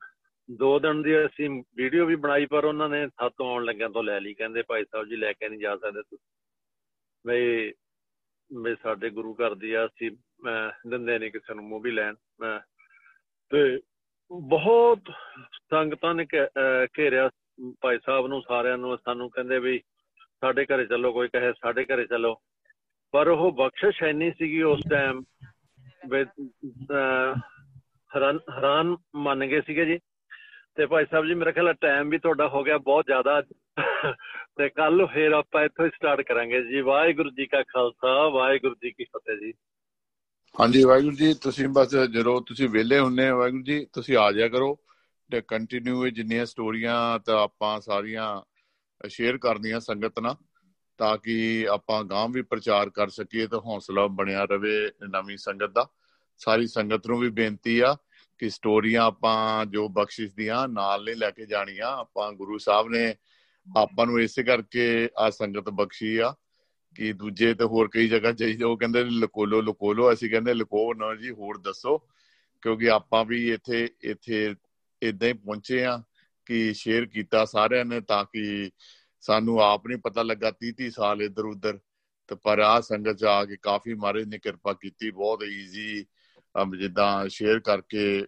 2 0.50 0.78
ਦਿਨ 0.80 1.02
ਦੀ 1.02 1.16
ਅਸੀਂ 1.26 1.50
ਵੀਡੀਓ 1.78 2.06
ਵੀ 2.06 2.16
ਬਣਾਈ, 2.16 2.46
ਪਰ 2.46 2.66
ਉਹਨਾਂ 2.66 2.90
ਨੇ 2.90 3.08
ਸਾਤੋਂ 3.10 3.50
ਆਉਣ 3.52 3.66
ਲੱਗਿਆਂ 3.66 3.90
ਤੋਂ 3.90 4.04
ਲੈ 4.04 4.20
ਲਈ। 4.20 4.34
ਕਹਿੰਦੇ, 4.34 4.62
ਭਾਈ 4.62 4.84
ਸਾਹਿਬ 4.84 5.08
ਜੀ, 5.08 5.16
ਲੈ 5.16 5.32
ਕੇ 5.34 5.50
ਨਹੀਂ 5.50 5.60
ਜਾ 5.60 5.76
ਸਕਦੇ 5.76 6.02
ਤੁਸੀਂ। 6.02 6.18
ਬਈ 7.26 7.72
ਬਈ 8.52 8.76
ਸਾਡੇ 8.84 9.10
ਗੁਰੂ 9.10 9.34
ਘਰ 9.36 9.56
ਦੀ 9.56 9.74
ਆ, 9.74 9.86
ਅਸੀਂ 9.86 10.12
ਦਿੰਦੇ 10.90 11.18
ਨਹੀਂ 11.20 11.32
ਕਿਸੇ 11.32 11.54
ਨੂੰ 11.54 11.64
ਮੂੰਹ 11.64 11.82
ਵੀ 11.82 11.92
ਲੈਣ। 11.92 12.16
ਤੇ 13.52 13.80
ਬਹੁਤ 14.32 15.12
ਸੰਗਤਾਂ 15.72 16.14
ਨੇ 16.16 16.26
ਘੇਰਿਆ 16.98 17.30
ਭਾਈ 17.82 17.98
ਸਾਹਿਬ 18.06 18.28
ਨੂੰ, 18.28 18.42
ਸਾਰਿਆਂ 18.48 18.78
ਨੂੰ। 18.78 18.98
ਸਾਨੂੰ 18.98 19.30
ਕਹਿੰਦੇ 19.30 19.60
ਵੀ, 19.60 19.80
ਸਾਡੇ 20.42 20.66
ਘਰੇ 20.66 20.86
ਚੱਲੋ, 20.86 21.12
ਕੋਈ 21.14 21.28
ਕਹੇ, 21.28 21.52
ਸਾਡੇ 21.54 21.86
ਘਰੇ 21.86 22.06
ਚੱਲੋ। 22.06 22.36
ਪਰ 23.12 23.28
ਉਹ 23.28 23.52
ਬਖਸ਼ਿਸ਼ 23.52 24.04
ਐਨੀ 24.04 24.32
ਸੀਗੀ 24.32 24.62
ਉਸ 24.62 24.80
ਟਾਈਮ 24.90 25.24
ਹੈਰਾਨ 28.16 28.96
ਮੰਨ 29.16 29.46
ਗਏ 29.46 29.62
ਸੀਗੇ 29.62 29.86
ਜੀ। 29.86 30.00
ਤੇ 30.76 30.86
ਭਾਈ 30.86 31.06
ਸਾਹਿਬ 31.12 31.26
ਜੀ, 31.26 31.34
ਮੇਰੇ 31.34 31.52
ਖਿਆਲ 31.52 31.74
ਟਾਈਮ 31.74 32.10
ਵੀ 32.10 32.18
ਤੁਹਾਡਾ 32.18 32.48
ਹੋ 32.48 32.64
ਗਿਆ 32.64 32.78
ਬਹੁਤ 32.78 33.06
ਜ਼ਿਆਦਾ 33.06 33.42
ਤੇ 34.58 34.70
ਕੱਲ 34.70 35.06
ਫੇਰ 35.06 35.32
ਆਪਾਂ 35.32 35.64
ਇੱਥੋਂ 35.64 35.90
ਸਟਾਰਟ 35.90 36.22
ਕਰਾਂਗੇ 36.22 36.62
ਜੀ। 36.64 36.82
ਵਾਹਿਗੁਰੂ 36.82 37.30
ਜੀ 37.30 37.46
ਕਾ 37.46 37.64
ਖਾਲਸਾ, 37.64 38.30
ਵਾਹਿਗੁਰੂ 38.30 38.76
ਜੀ 38.76 38.92
ਕੀ 38.92 39.04
ਫਤਿਹ 39.04 39.38
ਜੀ। 39.38 39.54
ਹਾਂਜੀ, 40.62 40.84
ਵਾਹਿਗੁਰੂ 40.84 41.16
ਜੀ, 41.16 41.34
ਤੁਸੀਂ 41.34 41.68
ਬਸ 41.68 41.96
ਜਦੋਂ 41.96 42.42
ਤੁਸੀਂ 42.42 42.70
ਵਿਹਲੇ 42.70 43.00
ਹੁੰਨੇ 43.00 43.30
ਵਾਹਿਗੁਰੂ 43.32 43.64
ਜੀ, 43.64 43.86
ਤੁਸੀਂ 43.94 44.18
ਆ 44.18 44.32
ਜਾਇਆ 44.32 44.48
ਕਰੋ। 44.48 44.80
ਤੇ 45.32 45.42
ਕੰਟੀਨਿਊ 45.42 46.08
ਜਿੰਨੀਆਂ 46.08 46.46
ਸਟੋਰੀਆਂ 46.46 47.20
ਤਾਂ 47.20 47.44
ਆਪਾਂ 47.44 47.82
ਸਾਰੀਆਂ 47.82 48.42
ਸ਼ੇਅਰ 49.08 49.38
ਕਰਨੀਆਂ 49.38 49.80
ਸੰਗਤ 49.80 50.20
ਨਾਲ। 50.20 50.36
ਤਾਂ 50.98 51.18
ਕਿ 51.18 51.68
ਆਪਾਂ 51.72 52.04
ਗਾਂ 52.04 52.28
ਵੀ 52.30 52.42
ਪ੍ਰਚਾਰ 52.42 52.90
ਕਰ 52.90 53.10
ਸਕੀਏ 53.10 53.48
ਤੇ 53.48 53.58
ਹੌਸਲਾ 53.58 54.08
ਬਣਿਆ 54.08 54.44
ਰਵੇ 54.44 54.92
ਨਵੀਂ 55.10 55.38
ਸੰਗਤ 55.38 55.70
ਦਾ। 55.70 55.88
ਸਾਰੀ 56.38 56.68
ਸੰਗਤ 56.68 57.08
ਨੂੰ 57.08 57.20
ਵੀ 57.20 57.30
ਬੇਨਤੀ 57.30 57.80
ਆ 57.80 57.98
ਕਿ 58.38 58.50
ਸਟੋਰੀਆਂ 58.50 59.02
ਆਪਾਂ 59.02 59.66
ਜੋ 59.66 59.88
ਬਖਸ਼ਿਸ਼ 59.90 60.34
ਦੀਆਂ 60.34 60.68
ਨਾਲ 60.68 61.04
ਨਹੀਂ 61.04 61.16
ਲੈ 61.16 61.32
ਕੇ 61.32 61.46
ਜਾਣੀਆਂ, 61.46 61.88
ਆਪਾਂ 61.88 62.32
ਗੁਰੂ 62.34 62.58
ਸਾਹਿਬ 62.58 62.88
ਨੇ 62.90 63.16
ਆਪਾਂ 63.78 64.06
ਨੂੰ 64.06 64.20
ਇਸੇ 64.22 64.44
ਕਰਕੇ 64.44 65.10
ਆ 65.18 65.30
ਸੰਗਤ 65.30 65.70
ਬਖਸ਼ੀ 65.70 66.18
ਆ 66.18 66.36
ਕਿ 66.96 67.14
ਦੂਜੇ 67.14 67.54
ਤੇ 67.54 67.64
ਹੋਰ 67.64 67.90
ਕਈ 67.94 68.08
ਜਗ੍ਹਾ 68.08 68.32
ਚਾਹੀਦੇ 68.32 68.64
ਉਹ 68.64 68.78
ਕਹਿੰਦੇ 68.78 69.04
ਲਕੋਲੋ 69.04 69.62
ਲਕੋਲੋ, 69.62 70.14
ਅਸੀਂ 70.14 70.30
ਕਹਿੰਦੇ 70.30 70.54
ਲਕੋ 70.54 70.94
ਨਾ 70.94 71.16
ਜੀ 71.16 71.30
ਹੋਰ 71.30 71.58
ਦੱਸੋ। 71.58 71.98
ਕਿਉਂਕਿ 72.62 72.90
ਆਪਾਂ 72.90 73.26
ਵੀ 73.26 73.54
ਇੱਥੇ 73.54 73.90
ਇੱਥੇ 74.02 74.56
ਇਦਾਂ 75.02 75.28
ਹੀ 75.28 75.34
ਪਹੁੰਚੇ 75.34 75.86
ਆ 75.86 76.02
ਕਿ 76.46 76.74
ਸ਼ੇਅਰ 76.74 77.06
ਕੀਤਾ 77.06 77.46
ਸਾਰਿਆਂ 77.46 77.86
ਨੇ 77.86 78.02
ਤਾਂ 78.02 78.26
ਕਿ 78.26 78.70
ਸਾਨੂੰ 79.22 79.60
ਆਪ 79.64 79.88
ਨਹੀਂ 79.88 79.98
ਪਤਾ 80.04 80.24
ਲੱਗਾ 80.24 80.52
30 80.64 80.72
30 80.82 80.90
ਸਾਲ 80.96 81.22
ਇੱਧਰ 81.22 81.46
ਉੱਧਰ। 81.46 81.80
ਤੇ 82.30 82.36
ਪਰ 82.44 82.60
ਆ 82.60 82.80
ਸੰਗਤ 82.82 83.24
ਆ 83.24 83.44
ਕੇ 83.46 83.58
ਕਾਫੀ 83.62 83.94
ਮਾਰੇ 83.96 84.24
ਨੇ 84.26 84.38
ਕਿਰਪਾ 84.38 84.74
ਕੀਤੀ, 84.74 85.12
ਬਹੁਤ 85.12 85.44
ਈਜ਼ੀ 85.44 86.06
ਜਿੱਦਾਂ 86.80 87.28
ਸ਼ੇਅਰ 87.30 87.60
ਕਰਕੇ 87.60 88.26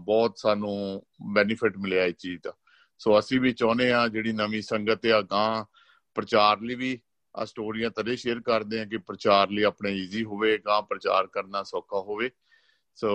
ਬਹੁਤ 0.00 0.38
ਸਾਨੂੰ 0.38 1.02
ਬੈਨੀਫਿਟ 1.34 1.76
ਮਿਲਿਆ 1.78 2.04
ਇਸ 2.04 2.14
ਚੀਜ਼ 2.18 2.40
ਦਾ। 2.44 2.52
ਸੋ 3.00 3.18
ਅਸੀਂ 3.18 3.40
ਵੀ 3.40 3.52
ਚਾਹੁੰਦੇ 3.52 3.90
ਆ 3.92 4.06
ਜਿਹੜੀ 4.08 4.32
ਨਵੀਂ 4.32 4.62
ਸੰਗਤ 4.62 5.06
ਆ 5.06 5.20
ਗਾਂ 5.30 5.64
ਪ੍ਰਚਾਰ 6.16 6.60
ਲਈ 6.60 6.74
ਵੀ 6.74 6.98
ਆ 7.34 7.44
ਸਟੋਰੀਆਂ 7.44 7.90
ਤਦੇ 7.90 8.16
ਸ਼ੇਅਰ 8.16 8.40
ਕਰਦੇ 8.42 8.80
ਆ 8.80 8.84
ਕਿ 8.84 8.96
ਪ੍ਰਚਾਰ 9.06 9.50
ਲਈ 9.50 9.62
ਆਪਣੇ 9.62 9.90
ਈਜ਼ੀ 9.94 10.24
ਹੋਵੇ 10.24 10.56
ਗਾਂ 10.66 10.80
ਪ੍ਰਚਾਰ 10.82 11.26
ਕਰਨਾ 11.32 11.62
ਸੌਖਾ 11.62 12.00
ਹੋਵੇ। 12.00 12.30